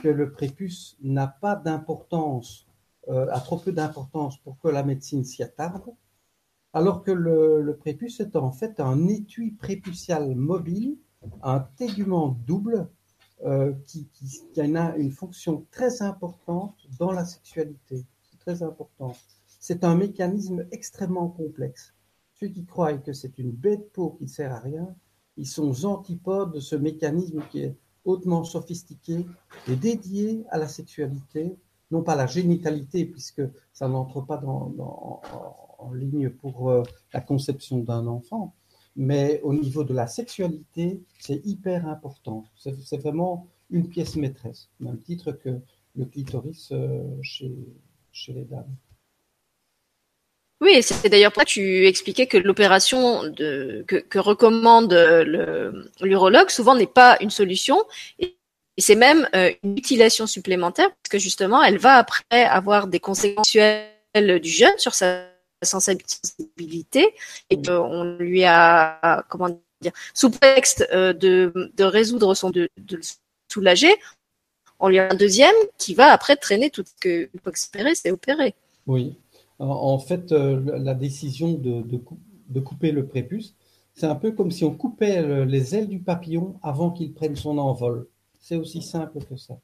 que 0.02 0.08
le 0.08 0.32
prépuce 0.32 0.96
n'a 1.02 1.26
pas 1.26 1.56
d'importance, 1.56 2.66
a 3.08 3.40
trop 3.40 3.58
peu 3.58 3.72
d'importance 3.72 4.38
pour 4.38 4.58
que 4.58 4.68
la 4.68 4.82
médecine 4.82 5.24
s'y 5.24 5.42
attarde, 5.42 5.92
alors 6.72 7.02
que 7.02 7.10
le, 7.10 7.76
prépuce 7.80 8.20
est 8.20 8.36
en 8.36 8.52
fait 8.52 8.78
un 8.78 9.08
étui 9.08 9.50
prépucial 9.52 10.34
mobile, 10.36 10.96
un 11.42 11.60
tégument 11.60 12.38
double 12.46 12.88
qui, 13.86 14.06
qui, 14.12 14.42
qui, 14.52 14.60
a 14.60 14.96
une 14.96 15.10
fonction 15.10 15.66
très 15.70 16.02
importante 16.02 16.76
dans 16.98 17.10
la 17.10 17.24
sexualité 17.24 18.04
très 18.40 18.62
important. 18.62 19.14
C'est 19.60 19.84
un 19.84 19.94
mécanisme 19.94 20.66
extrêmement 20.72 21.28
complexe. 21.28 21.94
Ceux 22.34 22.48
qui 22.48 22.64
croient 22.64 22.94
que 22.94 23.12
c'est 23.12 23.38
une 23.38 23.52
bête 23.52 23.92
peau 23.92 24.10
qui 24.18 24.24
ne 24.24 24.28
sert 24.28 24.52
à 24.52 24.58
rien, 24.58 24.94
ils 25.36 25.46
sont 25.46 25.84
antipodes 25.84 26.54
de 26.54 26.60
ce 26.60 26.74
mécanisme 26.74 27.42
qui 27.50 27.60
est 27.60 27.76
hautement 28.04 28.44
sophistiqué 28.44 29.26
et 29.68 29.76
dédié 29.76 30.44
à 30.50 30.58
la 30.58 30.68
sexualité, 30.68 31.56
non 31.90 32.02
pas 32.02 32.16
la 32.16 32.26
génitalité, 32.26 33.04
puisque 33.04 33.42
ça 33.72 33.88
n'entre 33.88 34.20
pas 34.20 34.36
dans, 34.36 34.72
en, 35.78 35.92
ligne 35.92 36.30
pour 36.30 36.70
euh, 36.70 36.82
la 37.12 37.20
conception 37.20 37.78
d'un 37.78 38.06
enfant, 38.06 38.54
mais 38.96 39.40
au 39.42 39.52
niveau 39.52 39.82
de 39.84 39.94
la 39.94 40.06
sexualité, 40.06 41.02
c'est 41.18 41.44
hyper 41.44 41.88
important. 41.88 42.44
C'est 42.56 42.98
vraiment 42.98 43.46
une 43.70 43.88
pièce 43.88 44.16
maîtresse, 44.16 44.68
même 44.78 45.00
titre 45.00 45.32
que 45.32 45.60
le 45.96 46.04
clitoris 46.04 46.70
euh, 46.72 47.02
chez 47.22 48.32
les 48.32 48.44
dames. 48.44 48.76
Oui, 50.60 50.82
c'est 50.82 51.08
d'ailleurs 51.08 51.32
pour 51.32 51.40
ça 51.40 51.46
que 51.46 51.50
tu 51.50 51.86
expliquais 51.86 52.26
que 52.26 52.36
l'opération 52.36 53.22
que, 53.34 54.18
recommande 54.18 54.92
l'urologue 56.02 56.50
souvent 56.50 56.74
n'est 56.74 56.86
pas 56.86 57.16
une 57.20 57.30
solution 57.30 57.82
et, 58.18 58.36
c'est 58.78 58.94
même 58.94 59.28
euh, 59.34 59.52
une 59.62 59.74
mutilation 59.74 60.26
supplémentaire 60.26 60.88
parce 60.88 61.10
que 61.10 61.18
justement 61.18 61.62
elle 61.62 61.76
va 61.76 61.96
après 61.96 62.44
avoir 62.44 62.86
des 62.86 63.00
conséquences 63.00 63.52
du 63.52 64.48
jeune 64.48 64.78
sur 64.78 64.94
sa 64.94 65.26
sensibilité 65.62 67.14
et 67.50 67.58
on 67.68 68.16
lui 68.18 68.44
a 68.44 69.22
comment 69.28 69.50
dire 69.82 69.92
sous 70.14 70.30
prétexte 70.30 70.86
euh, 70.92 71.12
de, 71.12 71.52
résoudre 71.84 72.34
son 72.34 72.48
de, 72.48 72.70
de 72.78 73.00
soulager, 73.52 73.94
on 74.78 74.88
lui 74.88 74.98
a 74.98 75.10
un 75.10 75.14
deuxième 75.14 75.54
qui 75.78 75.94
va 75.94 76.12
après 76.12 76.36
traîner 76.36 76.70
tout 76.70 76.84
ce 76.84 76.92
que 77.00 77.28
peut 77.42 77.52
espérer, 77.52 77.94
c'est 77.94 78.10
opérer. 78.10 78.54
Oui. 78.86 79.14
En 79.60 79.98
fait, 79.98 80.32
euh, 80.32 80.58
la 80.78 80.94
décision 80.94 81.52
de, 81.52 81.82
de, 81.82 82.60
couper 82.60 82.92
le 82.92 83.06
prépuce, 83.06 83.54
c'est 83.92 84.06
un 84.06 84.14
peu 84.14 84.32
comme 84.32 84.50
si 84.50 84.64
on 84.64 84.74
coupait 84.74 85.44
les 85.44 85.74
ailes 85.74 85.88
du 85.88 85.98
papillon 85.98 86.58
avant 86.62 86.90
qu'il 86.90 87.12
prenne 87.12 87.36
son 87.36 87.58
envol. 87.58 88.08
C'est 88.38 88.56
aussi 88.56 88.80
simple 88.80 89.18
que 89.28 89.36
ça. 89.36 89.58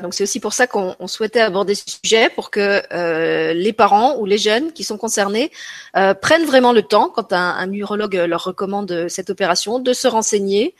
donc 0.00 0.14
c'est 0.14 0.22
aussi 0.22 0.38
pour 0.38 0.52
ça 0.52 0.68
qu'on 0.68 0.94
souhaitait 1.08 1.40
aborder 1.40 1.74
ce 1.74 1.84
sujet 1.90 2.30
pour 2.30 2.52
que 2.52 2.82
euh, 2.92 3.54
les 3.54 3.72
parents 3.72 4.18
ou 4.18 4.24
les 4.24 4.38
jeunes 4.38 4.72
qui 4.72 4.84
sont 4.84 4.96
concernés 4.96 5.50
euh, 5.96 6.14
prennent 6.14 6.46
vraiment 6.46 6.72
le 6.72 6.82
temps, 6.82 7.08
quand 7.08 7.32
un, 7.32 7.72
urologue 7.72 8.14
leur 8.14 8.44
recommande 8.44 9.08
cette 9.08 9.30
opération, 9.30 9.80
de 9.80 9.92
se 9.92 10.06
renseigner, 10.06 10.76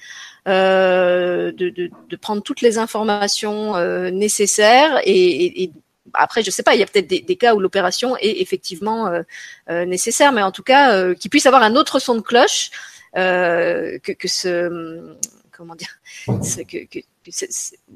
de, 0.46 1.50
de, 1.50 2.16
prendre 2.16 2.42
toutes 2.42 2.60
les 2.60 2.78
informations 2.78 3.74
nécessaires 4.12 5.00
et, 5.04 5.64
et, 5.64 5.72
après, 6.14 6.42
je 6.42 6.50
sais 6.50 6.62
pas, 6.62 6.74
il 6.74 6.80
y 6.80 6.82
a 6.82 6.86
peut-être 6.86 7.06
des, 7.06 7.20
des, 7.20 7.36
cas 7.36 7.54
où 7.54 7.60
l'opération 7.60 8.16
est 8.16 8.40
effectivement 8.40 9.08
euh, 9.08 9.22
euh 9.70 9.84
nécessaire, 9.84 10.32
mais 10.32 10.42
en 10.42 10.52
tout 10.52 10.62
cas, 10.62 10.94
euh, 10.94 11.14
qu'il 11.14 11.30
puisse 11.30 11.46
avoir 11.46 11.62
un 11.62 11.76
autre 11.76 11.98
son 11.98 12.14
de 12.14 12.20
cloche 12.20 12.70
que, 13.14 14.12
que 14.12 14.28
ce 14.28 15.16
comment 15.58 15.74
dire, 15.74 15.98
que, 16.26 16.84
que, 16.86 17.00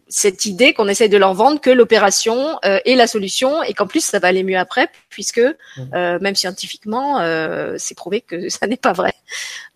cette 0.08 0.44
idée 0.44 0.74
qu'on 0.74 0.88
essaye 0.88 1.08
de 1.08 1.16
leur 1.16 1.32
vendre 1.32 1.60
que 1.60 1.70
l'opération 1.70 2.58
euh, 2.64 2.80
est 2.84 2.96
la 2.96 3.06
solution 3.06 3.62
et 3.62 3.72
qu'en 3.72 3.86
plus 3.86 4.04
ça 4.04 4.18
va 4.18 4.28
aller 4.28 4.42
mieux 4.42 4.58
après, 4.58 4.88
puisque 5.08 5.38
euh, 5.38 6.18
même 6.20 6.34
scientifiquement, 6.34 7.20
euh, 7.20 7.76
c'est 7.78 7.96
prouvé 7.96 8.20
que 8.20 8.48
ça 8.48 8.66
n'est 8.66 8.76
pas 8.76 8.92
vrai. 8.92 9.14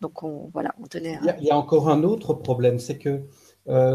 Donc 0.01 0.25
on, 0.25 0.51
voilà, 0.53 0.75
on 0.83 0.87
tenait. 0.87 1.18
Il, 1.40 1.44
y 1.44 1.51
a, 1.51 1.57
encore 1.57 1.88
un 1.88 2.03
autre 2.03 2.35
problème, 2.35 2.79
c'est 2.79 2.99
que 2.99 3.22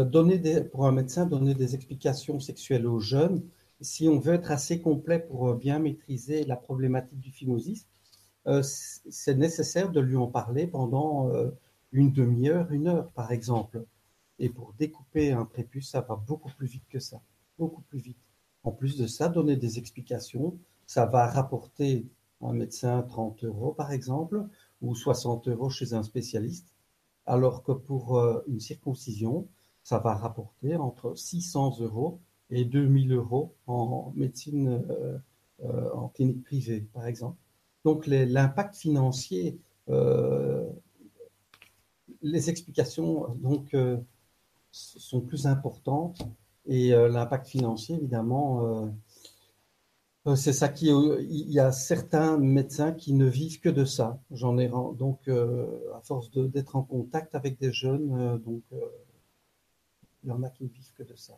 donner 0.04 0.38
des, 0.38 0.62
pour 0.62 0.86
un 0.86 0.92
médecin 0.92 1.24
donner 1.24 1.54
des 1.54 1.74
explications 1.74 2.40
sexuelles 2.40 2.86
aux 2.86 3.00
jeunes, 3.00 3.42
si 3.82 4.08
on 4.08 4.18
veut 4.18 4.34
être 4.34 4.50
assez 4.50 4.80
complet 4.80 5.18
pour 5.18 5.54
bien 5.54 5.78
maîtriser 5.78 6.44
la 6.44 6.56
problématique 6.56 7.20
du 7.20 7.30
phimosis, 7.30 7.86
c'est 8.62 9.36
nécessaire 9.36 9.90
de 9.90 10.00
lui 10.00 10.16
en 10.16 10.26
parler 10.26 10.66
pendant 10.66 11.30
une 11.92 12.12
demi-heure, 12.12 12.72
une 12.72 12.88
heure, 12.88 13.10
par 13.12 13.32
exemple. 13.32 13.84
Et 14.38 14.48
pour 14.48 14.72
découper 14.78 15.32
un 15.32 15.44
prépuce, 15.44 15.90
ça 15.90 16.00
va 16.00 16.16
beaucoup 16.16 16.50
plus 16.56 16.66
vite 16.66 16.88
que 16.88 16.98
ça. 16.98 17.20
Beaucoup 17.58 17.82
plus 17.82 18.00
vite. 18.00 18.18
En 18.64 18.72
plus 18.72 18.96
de 18.96 19.06
ça, 19.06 19.28
donner 19.28 19.56
des 19.56 19.78
explications, 19.78 20.58
ça 20.86 21.06
va 21.06 21.26
rapporter 21.26 22.06
un 22.40 22.52
médecin 22.52 23.02
30 23.02 23.44
euros, 23.44 23.72
par 23.72 23.92
exemple, 23.92 24.44
ou 24.80 24.94
60 24.94 25.48
euros 25.48 25.70
chez 25.70 25.92
un 25.94 26.02
spécialiste. 26.02 26.74
Alors 27.26 27.62
que 27.62 27.72
pour 27.72 28.18
euh, 28.18 28.42
une 28.48 28.58
circoncision, 28.58 29.46
ça 29.84 29.98
va 29.98 30.14
rapporter 30.14 30.76
entre 30.76 31.16
600 31.16 31.80
euros 31.80 32.20
et 32.52 32.64
2000 32.64 33.12
euros 33.12 33.54
en 33.66 34.12
médecine, 34.14 34.84
euh, 34.90 35.18
euh, 35.64 35.90
en 35.92 36.08
clinique 36.08 36.44
privée, 36.44 36.86
par 36.92 37.06
exemple. 37.06 37.36
Donc 37.84 38.06
l'impact 38.06 38.76
financier 38.76 39.58
les 42.22 42.50
explications 42.50 43.34
donc 43.36 43.74
euh, 43.74 43.98
sont 44.70 45.20
plus 45.20 45.46
importantes 45.46 46.22
et 46.66 46.94
euh, 46.94 47.08
l'impact 47.08 47.46
financier 47.46 47.96
évidemment 47.96 48.86
euh, 50.24 50.36
c'est 50.36 50.52
ça 50.52 50.68
qui 50.68 50.86
il 50.86 51.50
y 51.50 51.58
a 51.58 51.72
certains 51.72 52.38
médecins 52.38 52.92
qui 52.92 53.12
ne 53.12 53.26
vivent 53.26 53.58
que 53.58 53.68
de 53.68 53.84
ça. 53.84 54.20
J'en 54.30 54.56
ai 54.56 54.68
donc 54.68 55.26
à 55.26 56.00
force 56.04 56.30
d'être 56.30 56.76
en 56.76 56.82
contact 56.84 57.34
avec 57.34 57.58
des 57.58 57.72
jeunes 57.72 58.38
donc 58.38 58.62
il 60.22 60.28
y 60.28 60.30
en 60.30 60.44
a 60.44 60.50
qui 60.50 60.62
ne 60.62 60.68
vivent 60.68 60.92
que 60.94 61.02
de 61.02 61.16
ça 61.16 61.36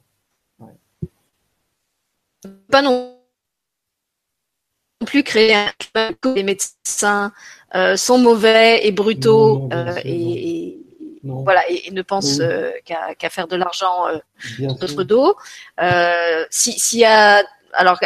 pas 2.70 2.82
non 2.82 3.18
plus 5.06 5.22
créer 5.22 5.54
un 5.54 5.70
que 6.20 6.28
les 6.30 6.42
médecins 6.42 7.32
sont 7.96 8.18
mauvais 8.18 8.86
et 8.86 8.92
brutaux 8.92 9.68
et, 10.04 10.84
voilà 11.24 11.62
et, 11.68 11.90
ne 11.90 12.02
pensent 12.02 12.40
euh, 12.40 12.70
qu'à 12.84 13.30
faire 13.30 13.48
de 13.48 13.56
l'argent 13.56 14.08
euh, 14.08 14.18
notre 14.60 15.04
dos. 15.04 15.36
Euh, 15.80 16.44
S'il 16.50 16.98
y 16.98 17.04
a 17.04 17.42
alors, 17.74 18.00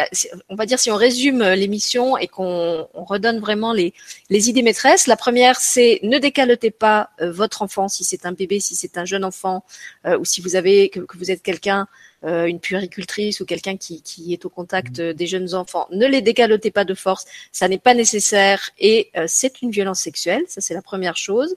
on 0.49 0.55
va 0.55 0.65
dire 0.65 0.79
si 0.79 0.91
on 0.91 0.95
résume 0.95 1.43
l'émission 1.53 2.17
et 2.17 2.27
qu'on 2.27 2.87
redonne 2.93 3.39
vraiment 3.39 3.73
les, 3.73 3.93
les, 4.29 4.49
idées 4.49 4.61
maîtresses. 4.61 5.07
La 5.07 5.17
première, 5.17 5.59
c'est 5.59 5.99
ne 6.03 6.17
décaletez 6.17 6.71
pas 6.71 7.09
votre 7.21 7.61
enfant 7.61 7.87
si 7.87 8.03
c'est 8.03 8.25
un 8.25 8.31
bébé, 8.31 8.59
si 8.59 8.75
c'est 8.75 8.97
un 8.97 9.05
jeune 9.05 9.23
enfant, 9.23 9.63
ou 10.05 10.25
si 10.25 10.41
vous 10.41 10.55
avez 10.55 10.89
que, 10.89 10.99
que 10.99 11.17
vous 11.17 11.31
êtes 11.31 11.43
quelqu'un 11.43 11.87
euh, 12.25 12.47
une 12.47 12.59
puéricultrice 12.59 13.39
ou 13.39 13.45
quelqu'un 13.45 13.77
qui, 13.77 14.01
qui, 14.01 14.33
est 14.33 14.43
au 14.43 14.49
contact 14.49 14.99
mm. 14.99 15.13
des 15.13 15.25
jeunes 15.25 15.55
enfants, 15.55 15.87
ne 15.89 16.05
les 16.05 16.21
décalotez 16.21 16.69
pas 16.69 16.83
de 16.83 16.93
force, 16.93 17.23
ça 17.53 17.69
n'est 17.69 17.77
pas 17.77 17.93
nécessaire 17.93 18.71
et 18.77 19.09
euh, 19.15 19.23
c'est 19.25 19.61
une 19.61 19.71
violence 19.71 20.01
sexuelle, 20.01 20.43
ça 20.49 20.59
c'est 20.59 20.73
la 20.73 20.81
première 20.81 21.15
chose. 21.15 21.55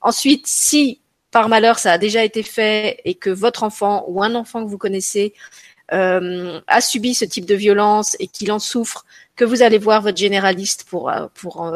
Ensuite, 0.00 0.46
si 0.46 1.00
par 1.32 1.48
malheur 1.48 1.80
ça 1.80 1.90
a 1.90 1.98
déjà 1.98 2.22
été 2.22 2.44
fait 2.44 3.00
et 3.04 3.16
que 3.16 3.28
votre 3.28 3.64
enfant 3.64 4.04
ou 4.06 4.22
un 4.22 4.36
enfant 4.36 4.64
que 4.64 4.70
vous 4.70 4.78
connaissez 4.78 5.34
a 5.90 6.80
subi 6.80 7.14
ce 7.14 7.24
type 7.24 7.46
de 7.46 7.54
violence 7.54 8.16
et 8.18 8.26
qu'il 8.26 8.50
en 8.52 8.58
souffre, 8.58 9.04
que 9.36 9.44
vous 9.44 9.62
allez 9.62 9.78
voir 9.78 10.02
votre 10.02 10.16
généraliste 10.16 10.84
pour 10.84 11.12
pour 11.34 11.72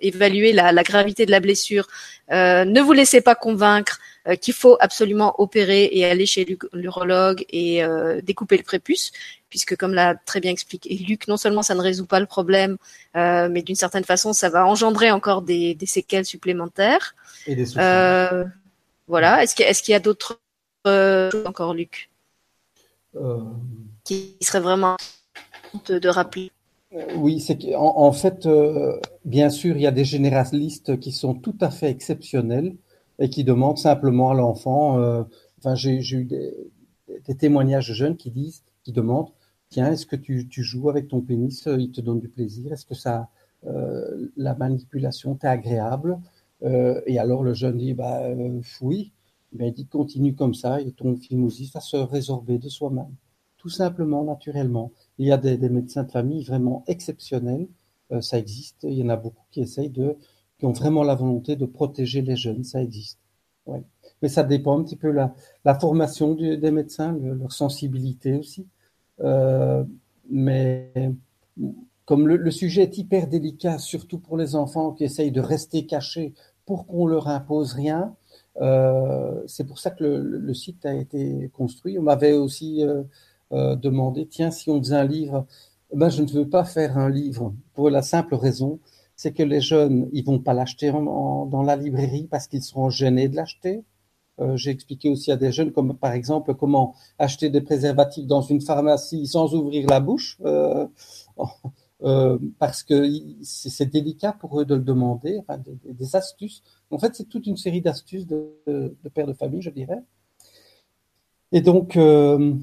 évaluer 0.00 0.52
la, 0.52 0.72
la, 0.72 0.82
gravité 0.82 1.26
de 1.26 1.30
la 1.30 1.40
blessure. 1.40 1.88
ne 2.30 2.80
vous 2.80 2.92
laissez 2.92 3.20
pas 3.20 3.34
convaincre. 3.34 3.98
Euh, 4.28 4.36
qu'il 4.36 4.54
faut 4.54 4.76
absolument 4.78 5.34
opérer 5.40 5.88
et 5.90 6.04
aller 6.04 6.26
chez 6.26 6.46
l'urologue 6.72 7.44
et 7.50 7.82
euh, 7.82 8.20
découper 8.20 8.56
le 8.56 8.62
prépuce, 8.62 9.10
puisque 9.48 9.76
comme 9.76 9.94
l'a 9.94 10.14
très 10.14 10.38
bien 10.38 10.52
expliqué 10.52 10.94
Luc, 10.94 11.26
non 11.26 11.36
seulement 11.36 11.64
ça 11.64 11.74
ne 11.74 11.80
résout 11.80 12.06
pas 12.06 12.20
le 12.20 12.26
problème, 12.26 12.76
euh, 13.16 13.48
mais 13.50 13.62
d'une 13.62 13.74
certaine 13.74 14.04
façon, 14.04 14.32
ça 14.32 14.48
va 14.48 14.64
engendrer 14.64 15.10
encore 15.10 15.42
des, 15.42 15.74
des 15.74 15.86
séquelles 15.86 16.24
supplémentaires. 16.24 17.16
Et 17.48 17.56
des 17.56 17.76
euh, 17.78 18.44
voilà. 19.08 19.42
Est-ce 19.42 19.82
qu'il 19.82 19.92
y 19.92 19.96
a 19.96 19.98
d'autres 19.98 20.38
choses 20.86 21.42
encore, 21.44 21.74
Luc? 21.74 22.08
Qui 24.04 24.36
serait 24.40 24.60
vraiment 24.60 24.96
de, 25.86 26.08
rappeler 26.08 26.50
oui, 27.16 27.40
c'est 27.40 27.74
en 27.74 28.12
fait, 28.12 28.46
bien 29.24 29.48
sûr, 29.48 29.76
il 29.76 29.82
y 29.82 29.86
a 29.86 29.90
des 29.90 30.04
généralistes 30.04 31.00
qui 31.00 31.10
sont 31.10 31.32
tout 31.34 31.56
à 31.62 31.70
fait 31.70 31.88
exceptionnels 31.88 32.76
et 33.18 33.30
qui 33.30 33.44
demandent 33.44 33.78
simplement 33.78 34.30
à 34.30 34.34
l'enfant. 34.34 34.98
Euh, 34.98 35.22
enfin, 35.58 35.74
j'ai 35.74 35.98
eu 35.98 36.24
des, 36.24 36.54
témoignages 37.38 37.92
jeunes 37.92 38.16
qui 38.16 38.30
disent, 38.30 38.64
qui 38.82 38.92
demandent, 38.92 39.30
tiens, 39.68 39.92
est-ce 39.92 40.06
que 40.06 40.16
tu, 40.16 40.48
joues 40.50 40.90
avec 40.90 41.08
ton 41.08 41.20
pénis 41.20 41.68
Il 41.78 41.92
te 41.92 42.00
donne 42.00 42.20
du 42.20 42.28
plaisir 42.28 42.72
Est-ce 42.72 42.84
que 42.84 42.94
ça, 42.94 43.28
euh, 43.66 44.28
la 44.36 44.54
manipulation 44.54 45.34
t'est 45.34 45.46
agréable 45.46 46.18
euh, 46.62 47.00
Et 47.06 47.18
alors 47.18 47.42
le 47.42 47.54
jeune 47.54 47.78
dit, 47.78 47.94
bah 47.94 48.22
euh, 48.22 48.60
oui. 48.80 49.12
Ben, 49.52 49.72
dit, 49.72 49.86
continue 49.86 50.34
comme 50.34 50.54
ça 50.54 50.80
et 50.80 50.92
ton 50.92 51.18
aussi 51.44 51.70
va 51.74 51.80
se 51.80 51.96
résorber 51.96 52.58
de 52.58 52.68
soi-même. 52.68 53.14
Tout 53.58 53.68
simplement, 53.68 54.24
naturellement. 54.24 54.92
Il 55.18 55.26
y 55.26 55.32
a 55.32 55.36
des, 55.36 55.56
médecins 55.68 56.04
de 56.04 56.10
famille 56.10 56.42
vraiment 56.44 56.84
exceptionnels. 56.86 57.68
Euh, 58.10 58.20
ça 58.20 58.38
existe. 58.38 58.84
Il 58.84 58.94
y 58.94 59.02
en 59.02 59.08
a 59.08 59.16
beaucoup 59.16 59.44
qui 59.50 59.60
essayent 59.60 59.90
de 59.90 60.16
qui 60.58 60.66
ont 60.66 60.72
vraiment 60.72 61.02
la 61.02 61.14
volonté 61.14 61.56
de 61.56 61.66
protéger 61.66 62.22
les 62.22 62.36
jeunes, 62.36 62.64
ça 62.64 62.82
existe. 62.82 63.18
Ouais. 63.66 63.82
Mais 64.22 64.28
ça 64.28 64.44
dépend 64.44 64.78
un 64.78 64.84
petit 64.84 64.96
peu 64.96 65.10
la, 65.10 65.34
la 65.64 65.78
formation 65.78 66.34
des 66.34 66.70
médecins, 66.70 67.12
leur 67.12 67.52
sensibilité 67.52 68.36
aussi. 68.36 68.66
Euh, 69.20 69.84
mais 70.30 70.92
comme 72.04 72.28
le, 72.28 72.50
sujet 72.50 72.82
est 72.82 72.98
hyper 72.98 73.26
délicat, 73.28 73.78
surtout 73.78 74.18
pour 74.18 74.36
les 74.36 74.56
enfants 74.56 74.92
qui 74.92 75.04
essayent 75.04 75.32
de 75.32 75.40
rester 75.40 75.86
cachés 75.86 76.34
pour 76.66 76.86
qu'on 76.86 77.06
leur 77.06 77.28
impose 77.28 77.72
rien, 77.74 78.14
c'est 79.46 79.66
pour 79.66 79.78
ça 79.78 79.90
que 79.90 80.04
le, 80.04 80.20
le, 80.20 80.54
site 80.54 80.84
a 80.86 80.94
été 80.94 81.50
construit. 81.52 81.98
On 81.98 82.02
m'avait 82.02 82.32
aussi 82.34 82.84
euh, 82.84 83.02
euh, 83.52 83.76
demandé, 83.76 84.26
tiens, 84.26 84.50
si 84.50 84.70
on 84.70 84.78
faisait 84.78 84.96
un 84.96 85.04
livre, 85.04 85.46
ben, 85.94 86.08
je 86.08 86.22
ne 86.22 86.28
veux 86.28 86.48
pas 86.48 86.64
faire 86.64 86.98
un 86.98 87.10
livre 87.10 87.54
pour 87.74 87.90
la 87.90 88.02
simple 88.02 88.34
raison 88.34 88.78
c'est 89.22 89.32
que 89.32 89.42
les 89.44 89.60
jeunes, 89.60 90.08
ils 90.12 90.24
vont 90.24 90.40
pas 90.40 90.52
l'acheter 90.52 90.90
dans 90.90 91.62
la 91.64 91.76
librairie 91.76 92.26
parce 92.28 92.48
qu'ils 92.48 92.62
seront 92.62 92.90
gênés 92.90 93.28
de 93.28 93.36
l'acheter. 93.36 93.84
Euh, 94.40 94.56
J'ai 94.56 94.70
expliqué 94.70 95.10
aussi 95.10 95.30
à 95.30 95.36
des 95.36 95.52
jeunes, 95.52 95.72
comme 95.72 95.96
par 95.96 96.12
exemple 96.12 96.54
comment 96.54 96.94
acheter 97.18 97.48
des 97.50 97.60
préservatifs 97.60 98.26
dans 98.26 98.40
une 98.40 98.60
pharmacie 98.60 99.26
sans 99.28 99.54
ouvrir 99.54 99.86
la 99.88 100.00
bouche, 100.00 100.38
euh, 100.44 100.86
euh, 102.04 102.38
parce 102.58 102.82
que 102.82 103.08
c'est 103.42 103.86
délicat 103.86 104.32
pour 104.32 104.60
eux 104.60 104.64
de 104.64 104.74
le 104.74 104.82
demander, 104.82 105.38
enfin, 105.38 105.62
des, 105.84 106.16
astuces. 106.16 106.62
En 106.90 106.98
fait, 106.98 107.14
c'est 107.14 107.28
toute 107.28 107.46
une 107.46 107.56
série 107.56 107.80
d'astuces 107.80 108.26
de, 108.26 108.54
de, 108.66 109.08
pères 109.14 109.26
de 109.26 109.32
famille, 109.32 109.62
je 109.62 109.70
dirais. 109.70 110.02
Et 111.52 111.60
donc, 111.60 111.96
euh, 111.96 112.54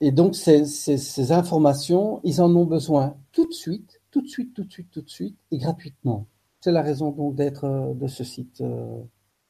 et 0.00 0.12
donc 0.12 0.36
ces, 0.36 1.32
informations, 1.32 2.20
ils 2.22 2.40
en 2.40 2.54
ont 2.54 2.66
besoin 2.66 3.16
tout 3.32 3.46
de 3.46 3.52
suite 3.52 4.00
tout 4.10 4.22
de 4.22 4.28
suite, 4.28 4.54
tout 4.54 4.64
de 4.64 4.72
suite, 4.72 4.90
tout 4.90 5.02
de 5.02 5.10
suite 5.10 5.36
et 5.50 5.58
gratuitement. 5.58 6.26
C'est 6.60 6.72
la 6.72 6.80
raison 6.80 7.10
donc 7.10 7.34
d'être 7.34 7.64
euh, 7.64 7.92
de 7.92 8.06
ce 8.06 8.24
site. 8.24 8.62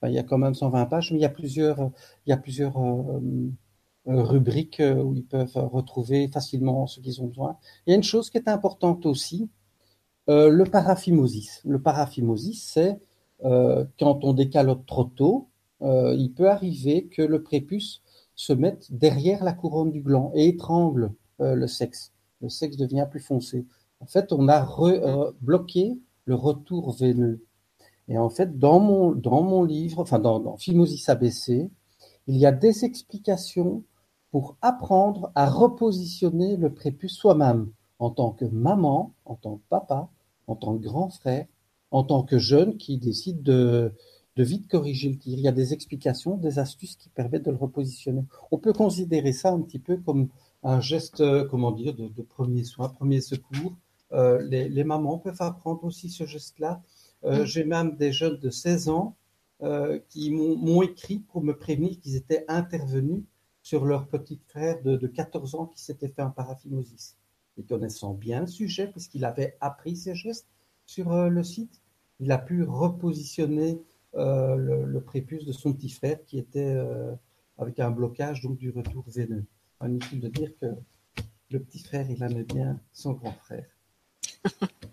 Il 0.03 0.13
y 0.13 0.19
a 0.19 0.23
quand 0.23 0.39
même 0.39 0.55
120 0.55 0.87
pages, 0.87 1.13
mais 1.13 1.19
il 1.19 1.23
y 1.23 1.27
a 1.27 1.31
plusieurs, 1.31 1.91
il 2.27 2.31
y 2.31 2.33
a 2.33 2.37
plusieurs 2.37 2.75
rubriques 4.07 4.81
où 4.81 5.15
ils 5.15 5.25
peuvent 5.25 5.57
retrouver 5.57 6.29
facilement 6.29 6.87
ce 6.87 7.01
qu'ils 7.01 7.21
ont 7.21 7.27
besoin. 7.27 7.57
Il 7.87 7.91
y 7.91 7.93
a 7.93 7.97
une 7.97 8.03
chose 8.03 8.31
qui 8.31 8.39
est 8.39 8.49
importante 8.49 9.07
aussi, 9.07 9.49
le 10.29 10.65
paraphimosis. 10.65 11.61
Le 11.65 11.81
paraphimosis, 11.81 12.63
c'est 12.63 13.01
quand 13.43 14.25
on 14.25 14.33
décalote 14.33 14.87
trop 14.87 15.05
tôt, 15.05 15.49
il 15.81 16.33
peut 16.37 16.49
arriver 16.49 17.07
que 17.07 17.23
le 17.23 17.43
prépuce 17.43 18.03
se 18.37 18.53
mette 18.53 18.93
derrière 18.93 19.43
la 19.43 19.53
couronne 19.53 19.91
du 19.91 20.01
gland 20.01 20.31
et 20.35 20.49
étrangle 20.49 21.13
le 21.41 21.67
sexe. 21.67 22.13
Le 22.43 22.49
sexe 22.49 22.77
devient 22.77 23.07
plus 23.11 23.21
foncé. 23.21 23.67
En 24.01 24.07
fait, 24.07 24.33
on 24.33 24.49
a 24.49 24.63
re, 24.63 24.85
euh, 24.85 25.33
bloqué 25.41 25.99
le 26.25 26.35
retour 26.35 26.93
veineux. 26.93 27.43
Et 28.09 28.19
en 28.19 28.29
fait, 28.29 28.59
dans 28.59 28.79
mon, 28.79 29.13
dans 29.13 29.43
mon 29.43 29.65
livre, 29.65 30.01
enfin 30.01 30.19
dans, 30.19 30.39
dans 30.39 30.57
Phimosis 30.57 31.09
ABC, 31.09 31.71
il 32.27 32.37
y 32.37 32.47
a 32.47 32.53
des 32.53 32.85
explications 32.85 33.85
pour 34.37 34.59
apprendre 34.61 35.33
à 35.35 35.49
repositionner 35.49 36.59
le 36.59 36.71
prépuce 36.71 37.15
soi-même, 37.15 37.71
en 37.99 38.11
tant 38.11 38.33
que 38.33 38.45
maman, 38.45 39.15
en 39.25 39.35
tant 39.35 39.57
que 39.57 39.63
papa, 39.71 40.11
en 40.47 40.57
tant 40.57 40.77
que 40.77 40.83
grand 40.83 41.09
frère, 41.09 41.47
en 41.91 42.05
tant 42.05 42.23
que 42.23 42.37
jeune 42.37 42.77
qui 42.77 42.99
décide 42.99 43.43
de, 43.43 43.95
de 44.37 44.45
vite 44.45 44.69
corriger 44.69 45.09
le 45.09 45.17
tir. 45.17 45.39
Il 45.39 45.41
y 45.41 45.49
a 45.49 45.53
des 45.53 45.73
explications, 45.73 46.37
des 46.37 46.59
astuces 46.59 46.97
qui 46.97 47.09
permettent 47.09 47.47
de 47.47 47.51
le 47.51 47.57
repositionner. 47.57 48.27
On 48.51 48.59
peut 48.59 48.75
considérer 48.75 49.33
ça 49.33 49.53
un 49.53 49.63
petit 49.63 49.79
peu 49.79 49.97
comme 49.97 50.29
un 50.63 50.81
geste, 50.81 51.25
comment 51.49 51.73
dire, 51.73 51.95
de, 51.95 52.09
de 52.09 52.23
premier 52.23 52.65
soin, 52.65 52.91
premier 52.91 53.23
secours, 53.23 53.73
euh, 54.13 54.43
les, 54.43 54.69
les, 54.69 54.85
mamans 54.85 55.17
peuvent 55.17 55.41
apprendre 55.41 55.83
aussi 55.85 56.11
ce 56.11 56.27
geste-là. 56.27 56.83
Euh, 57.25 57.41
mmh. 57.41 57.47
J'ai 57.47 57.65
même 57.65 57.97
des 57.97 58.13
jeunes 58.13 58.39
de 58.39 58.51
16 58.51 58.91
ans 58.91 59.17
euh, 59.63 59.99
qui 60.11 60.31
m'ont 60.31 60.83
écrit 60.83 61.21
pour 61.21 61.43
me 61.43 61.57
prévenir 61.57 61.99
qu'ils 62.01 62.17
étaient 62.17 62.45
intervenus 62.49 63.23
sur 63.67 63.85
leur 63.85 64.07
petit 64.07 64.39
frère 64.47 64.81
de, 64.83 64.97
de 64.97 65.07
14 65.09 65.57
ans 65.57 65.67
qui 65.67 65.83
s'était 65.83 66.07
fait 66.07 66.23
un 66.23 66.31
paraphimosis. 66.31 67.17
Et 67.59 67.65
connaissant 67.65 68.15
bien 68.15 68.43
le 68.43 68.47
sujet, 68.47 68.87
puisqu'il 68.87 69.25
avait 69.25 69.57
appris 69.61 69.97
ces 69.97 70.15
gestes 70.15 70.47
sur 70.85 71.13
euh, 71.13 71.29
le 71.29 71.43
site, 71.43 71.83
il 72.21 72.31
a 72.31 72.39
pu 72.39 72.63
repositionner 72.63 73.83
euh, 74.15 74.55
le, 74.55 74.85
le, 74.85 75.01
prépuce 75.01 75.45
de 75.45 75.51
son 75.51 75.73
petit 75.73 75.91
frère 75.91 76.25
qui 76.27 76.39
était 76.39 76.77
euh, 76.77 77.13
avec 77.59 77.81
un 77.81 77.91
blocage 77.91 78.41
donc 78.41 78.57
du 78.57 78.71
retour 78.71 79.03
veineux. 79.09 79.47
Inutile 79.85 80.21
de 80.21 80.29
dire 80.29 80.53
que 80.61 80.67
le 81.51 81.59
petit 81.59 81.81
frère, 81.81 82.09
il 82.09 82.23
aimait 82.23 82.45
bien 82.45 82.79
son 82.93 83.15
grand 83.15 83.33
frère. 83.33 83.67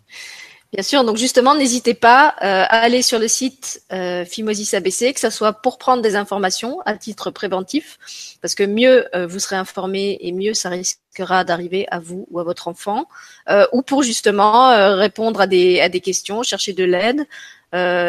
Bien 0.74 0.82
sûr, 0.82 1.04
donc 1.04 1.18
justement, 1.18 1.54
n'hésitez 1.54 1.94
pas 1.94 2.30
euh, 2.42 2.64
à 2.64 2.80
aller 2.80 3.04
sur 3.04 3.20
le 3.20 3.28
site 3.28 3.84
euh, 3.92 4.26
ABC, 4.26 5.14
que 5.14 5.20
ce 5.20 5.30
soit 5.30 5.54
pour 5.54 5.78
prendre 5.78 6.02
des 6.02 6.16
informations 6.16 6.82
à 6.88 6.98
titre 6.98 7.30
préventif, 7.30 8.00
parce 8.42 8.56
que 8.56 8.64
mieux 8.64 9.06
euh, 9.16 9.28
vous 9.28 9.38
serez 9.38 9.56
informé 9.56 10.18
et 10.20 10.32
mieux 10.32 10.56
ça 10.56 10.70
risquera 10.70 11.44
d'arriver 11.44 11.86
à 11.92 12.00
vous 12.00 12.26
ou 12.32 12.40
à 12.40 12.44
votre 12.44 12.68
enfant, 12.68 13.08
euh, 13.50 13.68
ou 13.72 13.84
pour 13.84 14.02
justement 14.02 14.70
répondre 14.98 15.42
à 15.42 15.46
des, 15.46 15.80
à 15.80 15.90
des 15.90 16.02
questions, 16.02 16.42
chercher 16.42 16.74
de 16.74 16.86
l'aide, 16.86 17.28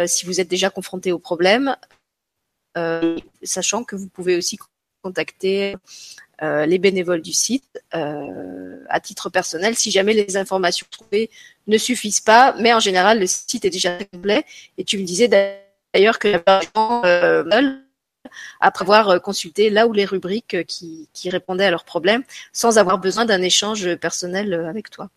si 0.09 0.24
vous 0.24 0.40
êtes 0.40 0.48
déjà 0.48 0.70
confronté 0.70 1.12
au 1.12 1.18
problème, 1.18 1.77
sachant 3.42 3.85
que 3.85 3.94
vous 3.94 4.09
pouvez 4.09 4.37
aussi 4.38 4.59
contacter 5.03 5.77
euh, 6.42 6.66
les 6.66 6.78
bénévoles 6.78 7.22
du 7.22 7.32
site 7.32 7.82
euh, 7.94 8.78
à 8.88 9.00
titre 9.00 9.30
personnel 9.30 9.76
si 9.76 9.90
jamais 9.90 10.14
les 10.14 10.36
informations 10.36 10.86
trouvées 10.90 11.30
ne 11.66 11.78
suffisent 11.78 12.20
pas. 12.20 12.54
Mais 12.60 12.72
en 12.72 12.80
général, 12.80 13.20
le 13.20 13.26
site 13.26 13.64
est 13.64 13.70
déjà 13.70 13.96
complet. 14.04 14.44
Et 14.78 14.84
tu 14.84 14.98
me 14.98 15.04
disais 15.04 15.28
d'ailleurs 15.28 16.18
que 16.18 16.42
euh, 16.76 17.44
après 18.60 18.84
avoir 18.84 19.20
consulté 19.22 19.70
là 19.70 19.86
où 19.86 19.92
les 19.92 20.04
rubriques 20.04 20.64
qui, 20.66 21.08
répondaient 21.26 21.66
à 21.66 21.70
leurs 21.70 21.84
problèmes 21.84 22.22
sans 22.52 22.78
avoir 22.78 22.98
besoin 22.98 23.24
d'un 23.24 23.42
échange 23.42 23.94
personnel 23.96 24.54
avec 24.54 24.90
toi. 24.90 25.10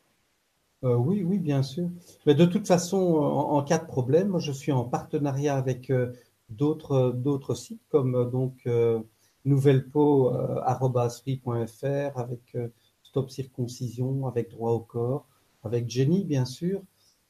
Euh, 0.84 0.95
oui, 0.95 1.24
oui, 1.24 1.39
bien 1.39 1.63
sûr. 1.63 1.89
Mais 2.26 2.36
de 2.36 2.45
toute 2.45 2.68
façon, 2.68 2.97
en, 2.97 3.63
cas 3.63 3.80
de 3.80 3.88
problème, 3.88 4.39
je 4.39 4.51
suis 4.51 4.72
en 4.72 4.84
partenariat 4.84 5.57
avec 5.57 5.89
euh, 5.89 6.13
d'autres 6.49 7.55
sites 7.55 7.82
comme 7.89 8.30
donc 8.30 8.68
nouvellepeau.free.fr, 9.48 12.20
avec 12.20 12.56
euh, 12.56 12.68
Stop 13.04 13.30
Circoncision, 13.30 14.28
avec 14.28 14.52
Droit 14.52 14.72
au 14.72 14.80
corps, 14.80 15.26
avec 15.64 15.89
Jenny, 15.89 16.24
bien 16.24 16.45
sûr. 16.45 16.82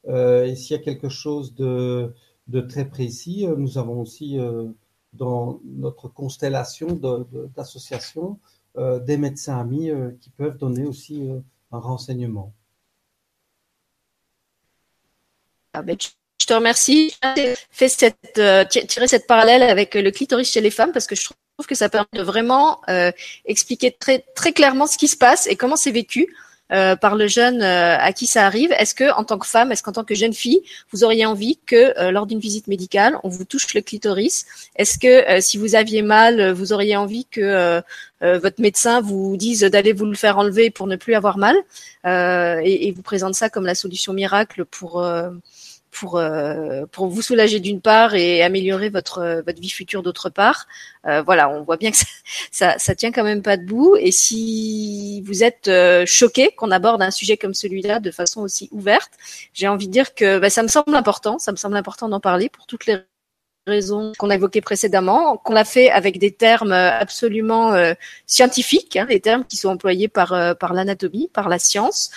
Euh, 0.07 0.45
et 0.45 0.55
s'il 0.55 0.75
y 0.75 0.79
a 0.79 0.83
quelque 0.83 1.09
chose 1.09 1.55
de, 1.55 2.13
de 2.47 2.61
très 2.61 2.85
précis, 2.85 3.45
euh, 3.45 3.55
nous 3.55 3.77
avons 3.77 4.01
aussi 4.01 4.37
dans 5.13 5.59
notre 5.63 6.07
constellation 6.07 6.87
d'associations 7.55 8.39
de, 8.75 8.99
des 8.99 9.17
médecins 9.17 9.57
amis 9.57 9.91
qui 10.21 10.29
peuvent 10.29 10.57
donner 10.57 10.85
aussi 10.85 11.29
un 11.71 11.79
renseignement. 11.79 12.53
Ah 15.73 15.83
ben, 15.83 15.95
je 15.99 16.47
te 16.47 16.53
remercie. 16.53 17.13
Fait 17.69 17.89
cette, 17.89 18.37
euh, 18.37 18.65
tirer 18.65 19.07
cette 19.07 19.27
parallèle 19.27 19.63
avec 19.63 19.95
le 19.95 20.09
clitoris 20.11 20.49
chez 20.49 20.61
les 20.61 20.71
femmes 20.71 20.91
parce 20.91 21.05
que 21.05 21.15
je 21.15 21.25
trouve 21.25 21.37
trouve 21.57 21.67
que 21.67 21.75
ça 21.75 21.89
permet 21.89 22.07
de 22.13 22.21
vraiment 22.21 22.81
euh, 22.87 23.11
expliquer 23.45 23.91
très 23.91 24.23
très 24.35 24.53
clairement 24.53 24.85
ce 24.85 24.97
qui 24.97 25.07
se 25.07 25.17
passe 25.17 25.47
et 25.47 25.55
comment 25.55 25.75
c'est 25.75 25.91
vécu 25.91 26.29
euh, 26.73 26.97
par 26.97 27.15
le 27.15 27.27
jeune 27.27 27.61
euh, 27.61 27.97
à 27.97 28.11
qui 28.11 28.27
ça 28.27 28.45
arrive. 28.45 28.73
Est-ce 28.73 28.93
que, 28.93 29.09
en 29.13 29.23
tant 29.23 29.37
que 29.39 29.47
femme, 29.47 29.71
est-ce 29.71 29.81
qu'en 29.81 29.93
tant 29.93 30.03
que 30.03 30.13
jeune 30.13 30.33
fille, 30.33 30.61
vous 30.91 31.05
auriez 31.05 31.25
envie 31.25 31.57
que, 31.65 31.97
euh, 31.97 32.11
lors 32.11 32.25
d'une 32.25 32.39
visite 32.39 32.67
médicale, 32.67 33.17
on 33.23 33.29
vous 33.29 33.45
touche 33.45 33.73
le 33.73 33.79
clitoris? 33.79 34.45
Est-ce 34.75 34.99
que, 34.99 35.39
si 35.39 35.57
vous 35.57 35.75
aviez 35.75 36.01
mal, 36.01 36.51
vous 36.51 36.73
auriez 36.73 36.97
envie 36.97 37.25
que 37.25 37.81
votre 38.21 38.59
médecin 38.59 38.99
vous 38.99 39.37
dise 39.37 39.61
d'aller 39.61 39.93
vous 39.93 40.05
le 40.05 40.15
faire 40.15 40.37
enlever 40.37 40.69
pour 40.69 40.87
ne 40.87 40.97
plus 40.97 41.15
avoir 41.15 41.37
mal? 41.37 41.55
Et, 42.05 42.87
et, 42.87 42.91
vous 42.91 43.01
présente 43.01 43.35
ça 43.35 43.49
comme 43.49 43.65
la 43.65 43.75
solution 43.75 44.11
miracle 44.11 44.65
pour 44.65 45.01
pour 45.99 46.17
euh, 46.17 46.85
pour 46.91 47.07
vous 47.07 47.21
soulager 47.21 47.59
d'une 47.59 47.81
part 47.81 48.15
et 48.15 48.43
améliorer 48.43 48.89
votre 48.89 49.43
votre 49.45 49.61
vie 49.61 49.69
future 49.69 50.03
d'autre 50.03 50.29
part. 50.29 50.67
Euh, 51.05 51.21
voilà, 51.21 51.49
on 51.49 51.63
voit 51.63 51.77
bien 51.77 51.91
que 51.91 51.97
ça, 51.97 52.05
ça, 52.51 52.75
ça 52.77 52.95
tient 52.95 53.11
quand 53.11 53.23
même 53.23 53.41
pas 53.41 53.57
debout. 53.57 53.95
Et 53.99 54.11
si 54.11 55.21
vous 55.25 55.43
êtes 55.43 55.67
euh, 55.67 56.05
choqué 56.05 56.51
qu'on 56.55 56.71
aborde 56.71 57.01
un 57.01 57.11
sujet 57.11 57.37
comme 57.37 57.53
celui-là 57.53 57.99
de 57.99 58.11
façon 58.11 58.41
aussi 58.41 58.69
ouverte, 58.71 59.11
j'ai 59.53 59.67
envie 59.67 59.87
de 59.87 59.93
dire 59.93 60.13
que 60.15 60.39
bah, 60.39 60.49
ça 60.49 60.63
me 60.63 60.67
semble 60.67 60.95
important. 60.95 61.39
Ça 61.39 61.51
me 61.51 61.57
semble 61.57 61.77
important 61.77 62.09
d'en 62.09 62.19
parler 62.19 62.49
pour 62.49 62.65
toutes 62.67 62.85
les 62.85 62.97
raisons 63.67 64.13
qu'on 64.17 64.29
a 64.29 64.35
évoquées 64.35 64.61
précédemment, 64.61 65.37
qu'on 65.37 65.53
l'a 65.53 65.65
fait 65.65 65.91
avec 65.91 66.17
des 66.19 66.31
termes 66.31 66.71
absolument 66.71 67.73
euh, 67.73 67.93
scientifiques, 68.25 68.95
hein, 68.95 69.05
des 69.05 69.19
termes 69.19 69.45
qui 69.45 69.57
sont 69.57 69.69
employés 69.69 70.07
par 70.07 70.33
euh, 70.33 70.53
par 70.53 70.73
l'anatomie, 70.73 71.29
par 71.33 71.49
la 71.49 71.59
science, 71.59 72.09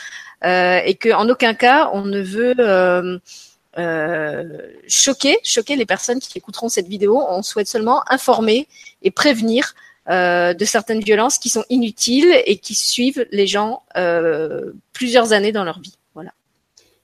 euh, 0.45 0.81
et 0.85 0.95
qu'en 0.95 1.29
aucun 1.29 1.55
cas 1.55 1.91
on 1.93 2.03
ne 2.03 2.21
veut 2.23 2.55
euh, 2.59 3.19
choquer, 3.77 5.39
choquer 5.43 5.77
les 5.77 5.87
personnes 5.87 6.19
qui 6.19 6.37
écouteront 6.39 6.69
cette 6.69 6.89
vidéo. 6.89 7.23
On 7.29 7.43
souhaite 7.43 7.69
seulement 7.69 8.03
informer 8.11 8.69
et 9.03 9.11
prévenir 9.11 9.75
euh, 10.09 10.55
de 10.55 10.65
certaines 10.65 11.01
violences 11.01 11.39
qui 11.39 11.51
sont 11.51 11.65
inutiles 11.69 12.33
et 12.47 12.57
qui 12.57 12.75
suivent 12.75 13.27
les 13.31 13.47
gens 13.47 13.83
euh, 13.97 14.73
plusieurs 14.93 15.33
années 15.33 15.53
dans 15.53 15.63
leur 15.63 15.79
vie. 15.79 15.99
Voilà. 16.15 16.33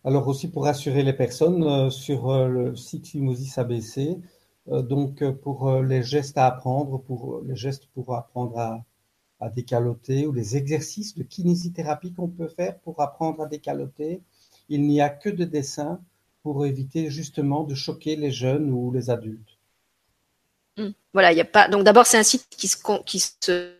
Alors 0.02 0.26
aussi 0.26 0.48
pour 0.48 0.64
rassurer 0.64 1.02
les 1.02 1.12
personnes 1.12 1.62
euh, 1.62 1.90
sur 1.90 2.30
euh, 2.30 2.48
le 2.48 2.74
site 2.74 3.06
Fimosis 3.06 3.58
ABC, 3.58 4.18
euh, 4.68 4.82
donc 4.82 5.22
pour 5.42 5.82
les 5.82 6.02
gestes 6.02 6.38
à 6.38 6.46
apprendre, 6.46 6.98
pour 6.98 7.42
les 7.44 7.54
gestes 7.54 7.86
pour 7.94 8.14
apprendre 8.16 8.58
à, 8.58 8.84
à 9.40 9.50
décaloter 9.50 10.26
ou 10.26 10.32
les 10.32 10.56
exercices 10.56 11.16
de 11.16 11.22
kinésithérapie 11.22 12.12
qu'on 12.12 12.28
peut 12.28 12.48
faire 12.48 12.78
pour 12.80 13.00
apprendre 13.00 13.42
à 13.42 13.46
décaloter, 13.46 14.22
il 14.68 14.82
n'y 14.86 15.00
a 15.00 15.10
que 15.10 15.28
de 15.28 15.44
dessins 15.44 16.00
pour 16.46 16.64
éviter 16.64 17.10
justement 17.10 17.64
de 17.64 17.74
choquer 17.74 18.14
les 18.14 18.30
jeunes 18.30 18.70
ou 18.70 18.92
les 18.92 19.10
adultes. 19.10 19.58
Mmh. 20.76 20.90
Voilà, 21.12 21.32
il 21.32 21.34
n'y 21.34 21.40
a 21.40 21.44
pas. 21.44 21.66
Donc 21.66 21.82
d'abord, 21.82 22.06
c'est 22.06 22.18
un 22.18 22.22
site 22.22 22.46
qui 22.50 22.68
se 22.68 22.76
qui 23.04 23.18
se 23.18 23.72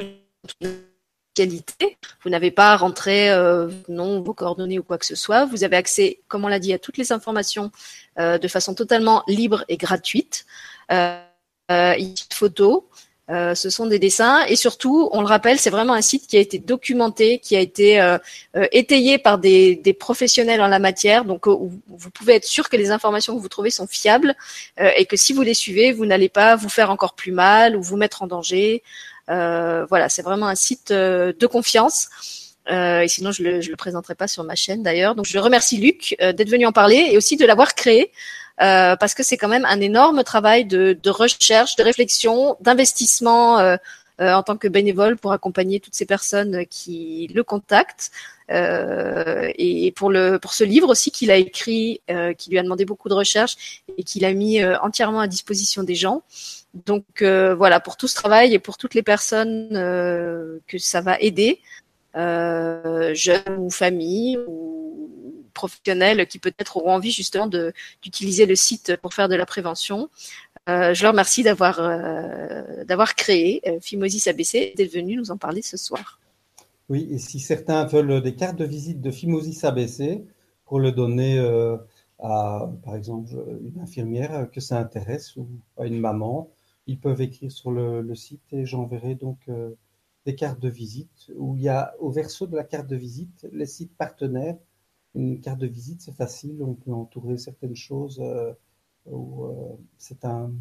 qualité. 1.33 1.97
Vous 2.25 2.31
n'avez 2.31 2.51
pas 2.51 2.73
à 2.73 2.77
rentrer 2.77 3.31
euh, 3.31 3.71
non 3.89 4.21
vos 4.21 4.35
coordonnées 4.35 4.81
ou 4.81 4.83
quoi 4.83 4.99
que 4.99 5.07
ce 5.07 5.15
soit. 5.15 5.45
Vous 5.45 5.63
avez 5.63 5.77
accès, 5.77 6.19
comme 6.27 6.45
on 6.45 6.49
l'a 6.49 6.59
dit, 6.59 6.73
à 6.73 6.81
toutes 6.81 6.99
les 6.99 7.13
informations 7.13 7.71
euh, 8.19 8.37
de 8.37 8.49
façon 8.49 8.75
totalement 8.75 9.23
libre 9.29 9.65
et 9.69 9.77
gratuite. 9.77 10.45
Euh, 10.91 11.23
euh, 11.71 11.95
photos, 12.33 12.83
euh, 13.29 13.57
ce 13.57 13.71
sont 13.71 13.87
des 13.87 13.99
dessins 13.99 14.45
et 14.47 14.55
surtout, 14.55 15.09
on 15.11 15.21
le 15.21 15.27
rappelle, 15.27 15.59
c'est 15.59 15.71
vraiment 15.71 15.95
un 15.95 16.03
site 16.03 16.29
qui 16.29 16.37
a 16.37 16.41
été 16.41 16.61
documenté, 16.61 17.41
qui 17.41 17.57
a 17.57 17.61
été 17.61 18.01
euh, 18.01 18.19
euh, 18.57 18.69
étayé 18.71 19.19
par 19.19 19.39
des, 19.39 19.97
professionnels 19.99 20.61
en 20.61 20.69
la 20.69 20.79
matière. 20.79 21.25
Donc, 21.25 21.49
vous 21.49 22.11
pouvez 22.15 22.35
être 22.35 22.45
sûr 22.45 22.69
que 22.69 22.77
les 22.77 22.91
informations 22.91 23.35
que 23.35 23.41
vous 23.41 23.49
trouvez 23.49 23.71
sont 23.71 23.87
fiables 23.87 24.35
et 24.79 25.07
que 25.07 25.17
si 25.17 25.33
vous 25.33 25.43
les 25.43 25.55
suivez, 25.55 25.93
vous 25.93 26.07
n'allez 26.07 26.29
pas 26.29 26.55
vous 26.55 26.69
faire 26.69 26.91
encore 26.91 27.15
plus 27.15 27.33
mal 27.33 27.77
ou 27.77 27.83
vous 27.83 27.97
mettre 27.97 28.23
en 28.23 28.27
danger. 28.27 28.83
voilà, 29.29 30.09
c'est 30.09 30.23
vraiment 30.23 30.47
un 30.47 30.55
site 30.55 30.93
de 30.93 31.47
confiance. 31.47 32.09
et 32.69 33.07
sinon, 33.09 33.33
je 33.33 33.43
le, 33.43 33.61
je 33.61 33.71
le 33.71 33.77
présenterai 33.77 34.15
pas 34.15 34.29
sur 34.29 34.45
ma 34.45 34.55
chaîne 34.55 34.83
d'ailleurs. 34.83 35.15
Donc, 35.15 35.27
je 35.27 35.39
remercie 35.39 35.79
Luc 35.79 36.17
d'être 36.21 36.51
venu 36.51 36.67
en 36.67 36.73
parler 36.73 37.09
et 37.11 37.17
aussi 37.17 37.37
de 37.37 37.47
l'avoir 37.47 37.75
créé. 37.75 38.13
Euh, 38.63 38.97
parce 38.97 39.15
que 39.15 39.23
c'est 39.23 39.37
quand 39.37 39.49
même 39.49 39.67
un 39.67 39.81
énorme 39.81 40.25
travail 40.25 40.65
de, 40.65 40.99
de 41.01 41.11
recherche, 41.11 41.77
de 41.77 41.83
réflexion, 41.83 42.57
d'investissement 42.61 43.59
euh, 43.59 43.77
euh, 44.19 44.33
en 44.33 44.43
tant 44.43 44.57
que 44.57 44.67
bénévole 44.67 45.19
pour 45.19 45.33
accompagner 45.33 45.79
toutes 45.79 45.95
ces 45.95 46.07
personnes 46.07 46.65
qui 46.67 47.31
le 47.35 47.45
contactent. 47.45 48.11
Euh, 48.51 49.53
et 49.59 49.93
pour 49.93 50.09
le 50.09 50.39
pour 50.39 50.55
ce 50.55 50.65
livre 50.65 50.89
aussi 50.89 51.11
qu'il 51.11 51.31
a 51.31 51.37
écrit, 51.37 52.01
euh, 52.11 52.33
qui 52.33 52.49
lui 52.49 52.59
a 52.59 52.63
demandé 52.63 52.87
beaucoup 52.87 53.11
de 53.11 53.15
recherche 53.15 53.83
et 53.99 54.05
qu'il 54.05 54.25
a 54.25 54.33
mis 54.33 54.65
entièrement 54.65 55.21
à 55.21 55.27
disposition 55.27 55.83
des 55.83 55.95
gens. 55.97 56.23
Donc 56.87 57.23
voilà, 57.23 57.81
pour 57.81 57.97
tout 57.99 58.09
ce 58.09 58.15
travail 58.15 58.55
et 58.55 58.59
pour 58.59 58.79
toutes 58.79 58.95
les 58.95 59.03
personnes 59.03 59.69
que 59.73 60.79
ça 60.79 61.01
va 61.03 61.19
aider, 61.21 61.61
jeunes 62.15 63.57
ou 63.59 63.71
familles 63.71 64.39
ou 64.47 65.45
professionnels 65.57 66.29
qui 66.29 66.39
peut-être 66.39 66.77
auront 66.77 66.93
envie 66.93 67.11
justement 67.11 67.49
d'utiliser 67.49 68.47
le 68.47 68.55
site 68.55 68.97
pour 69.03 69.13
faire 69.13 69.29
de 69.29 69.35
la 69.35 69.47
prévention. 69.47 70.09
Euh, 70.69 70.95
je 70.95 71.03
leur 71.03 71.13
remercie 71.13 71.45
d'avoir 71.45 71.79
euh, 71.79 72.85
d'avoir 72.85 73.15
créé 73.15 73.63
euh, 73.69 73.79
Fimosis 73.81 74.27
ABC 74.27 74.73
et 74.73 74.75
d'être 74.77 74.93
venu 74.93 75.17
nous 75.17 75.31
en 75.31 75.37
parler 75.37 75.63
ce 75.63 75.77
soir. 75.77 76.21
Oui, 76.89 77.07
et 77.11 77.19
si 77.19 77.39
certains 77.39 77.85
veulent 77.85 78.21
des 78.21 78.35
cartes 78.35 78.57
de 78.57 78.65
visite 78.65 79.01
de 79.01 79.11
Fimosis 79.11 79.63
ABC 79.65 80.25
pour 80.65 80.81
le 80.81 80.93
donner 80.93 81.39
à, 82.21 82.71
par 82.85 82.95
exemple, 82.95 83.31
une 83.65 83.81
infirmière 83.81 84.49
que 84.53 84.61
ça 84.61 84.79
intéresse 84.79 85.37
ou 85.37 85.49
à 85.77 85.87
une 85.87 85.99
maman, 85.99 86.49
ils 86.87 86.99
peuvent 86.99 87.21
écrire 87.21 87.51
sur 87.51 87.73
le, 87.73 88.15
site 88.15 88.53
et 88.53 88.67
j'enverrai 88.67 89.17
donc 89.17 89.39
des 90.27 90.35
cartes 90.37 90.61
de 90.61 90.69
visite 90.69 91.31
où 91.37 91.57
il 91.57 91.63
y 91.63 91.69
a 91.69 91.95
au 91.99 92.11
verso 92.11 92.47
de 92.47 92.57
la 92.57 92.65
carte 92.65 92.87
de 92.87 92.97
visite 92.97 93.49
les 93.53 93.67
sites 93.67 93.97
partenaires 93.97 94.57
une 95.17 95.41
carte 95.41 95.59
de 95.59 95.67
visite, 95.67 96.01
c'est 96.01 96.15
facile, 96.15 96.63
on 96.63 96.75
peut 96.75 96.93
entourer 96.93 97.39
certaines 97.39 97.77
choses. 97.77 98.21
Euh, 98.21 98.53
euh, 99.09 99.77
c'est 99.99 100.25
un, 100.25 100.53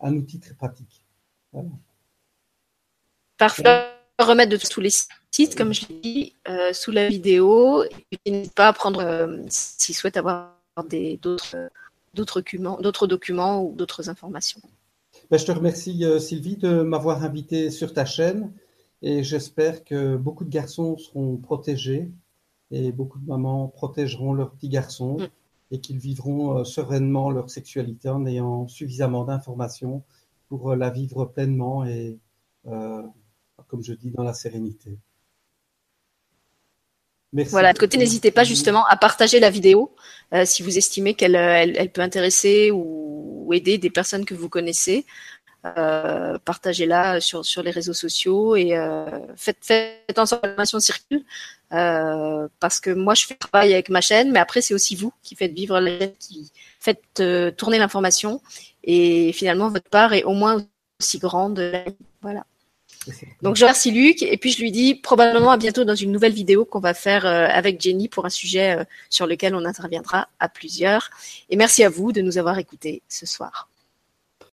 un, 0.00 0.16
outil 0.16 0.40
très 0.40 0.54
pratique. 0.54 1.04
Voilà. 1.52 1.68
Parfait. 3.38 3.86
Remettre 4.18 4.52
de 4.52 4.56
tous 4.58 4.80
les 4.80 4.90
sites, 5.30 5.56
comme 5.56 5.72
je 5.72 5.86
dit, 5.86 6.34
euh, 6.48 6.72
sous 6.72 6.90
la 6.90 7.08
vidéo. 7.08 7.84
N'hésite 8.26 8.54
pas 8.54 8.68
à 8.68 8.72
prendre, 8.72 9.00
euh, 9.00 9.38
s'il 9.48 9.94
souhaite 9.94 10.16
avoir 10.16 10.56
d'autres 11.22 11.70
documents, 12.14 12.78
documents 12.80 13.64
ou 13.64 13.74
d'autres 13.74 14.10
informations. 14.10 14.60
Ben, 15.30 15.38
je 15.38 15.46
te 15.46 15.52
remercie, 15.52 16.04
euh, 16.04 16.18
Sylvie, 16.18 16.56
de 16.56 16.82
m'avoir 16.82 17.24
invité 17.24 17.70
sur 17.70 17.94
ta 17.94 18.04
chaîne 18.04 18.52
et 19.00 19.22
j'espère 19.22 19.84
que 19.84 20.16
beaucoup 20.16 20.44
de 20.44 20.50
garçons 20.50 20.98
seront 20.98 21.36
protégés 21.36 22.10
et 22.70 22.92
beaucoup 22.92 23.18
de 23.18 23.26
mamans 23.26 23.68
protégeront 23.68 24.32
leurs 24.32 24.50
petits 24.52 24.68
garçons 24.68 25.18
mm. 25.18 25.28
et 25.72 25.80
qu'ils 25.80 25.98
vivront 25.98 26.58
euh, 26.58 26.64
sereinement 26.64 27.30
leur 27.30 27.50
sexualité 27.50 28.08
en 28.08 28.26
ayant 28.26 28.68
suffisamment 28.68 29.24
d'informations 29.24 30.02
pour 30.50 30.72
euh, 30.72 30.76
la 30.76 30.90
vivre 30.90 31.24
pleinement 31.24 31.86
et, 31.86 32.18
euh, 32.66 33.02
comme 33.68 33.82
je 33.82 33.94
dis, 33.94 34.10
dans 34.10 34.24
la 34.24 34.34
sérénité. 34.34 34.98
Merci. 37.32 37.52
Voilà, 37.52 37.72
de 37.72 37.78
côté, 37.78 37.96
n'hésitez 37.96 38.32
pas 38.32 38.42
justement 38.42 38.84
à 38.86 38.96
partager 38.96 39.38
la 39.38 39.50
vidéo 39.50 39.94
euh, 40.34 40.44
si 40.44 40.64
vous 40.64 40.76
estimez 40.76 41.14
qu'elle 41.14 41.36
elle, 41.36 41.76
elle 41.76 41.92
peut 41.92 42.00
intéresser 42.00 42.72
ou, 42.72 43.46
ou, 43.46 43.52
aider 43.52 43.78
des 43.78 43.90
personnes 43.90 44.24
que 44.24 44.34
vous 44.34 44.48
connaissez. 44.48 45.06
Euh, 45.66 46.38
partagez-la 46.38 47.20
sur, 47.20 47.62
les 47.62 47.70
réseaux 47.70 47.92
sociaux 47.92 48.56
et 48.56 48.78
euh, 48.78 49.04
faites, 49.36 49.58
faites 49.60 50.18
en 50.18 50.24
sorte 50.24 50.42
que 50.42 50.46
l'information 50.46 50.80
circule. 50.80 51.22
Euh, 51.72 52.48
parce 52.60 52.80
que 52.80 52.90
moi, 52.90 53.14
je 53.14 53.26
fais 53.26 53.34
travail 53.34 53.74
avec 53.74 53.90
ma 53.90 54.00
chaîne, 54.00 54.32
mais 54.32 54.38
après, 54.38 54.62
c'est 54.62 54.74
aussi 54.74 54.96
vous 54.96 55.12
qui 55.22 55.36
faites 55.36 55.52
vivre 55.52 55.78
la 55.78 55.98
chaîne, 55.98 56.12
qui 56.18 56.50
faites 56.78 57.22
tourner 57.56 57.78
l'information. 57.78 58.40
Et 58.84 59.32
finalement, 59.32 59.68
votre 59.68 59.88
part 59.90 60.14
est 60.14 60.24
au 60.24 60.32
moins 60.32 60.64
aussi 60.98 61.18
grande. 61.18 61.62
Voilà. 62.22 62.44
Donc, 63.42 63.56
je 63.56 63.64
remercie 63.64 63.90
Luc 63.90 64.22
et 64.22 64.36
puis 64.36 64.52
je 64.52 64.60
lui 64.60 64.72
dis 64.72 64.94
probablement 64.94 65.50
à 65.50 65.56
bientôt 65.56 65.84
dans 65.84 65.94
une 65.94 66.12
nouvelle 66.12 66.32
vidéo 66.32 66.64
qu'on 66.64 66.80
va 66.80 66.94
faire 66.94 67.24
avec 67.26 67.80
Jenny 67.80 68.08
pour 68.08 68.26
un 68.26 68.30
sujet 68.30 68.86
sur 69.08 69.26
lequel 69.26 69.54
on 69.54 69.64
interviendra 69.64 70.28
à 70.38 70.48
plusieurs. 70.48 71.10
Et 71.48 71.56
merci 71.56 71.82
à 71.82 71.88
vous 71.88 72.12
de 72.12 72.20
nous 72.20 72.36
avoir 72.36 72.58
écoutés 72.58 73.02
ce 73.08 73.26
soir. 73.26 73.69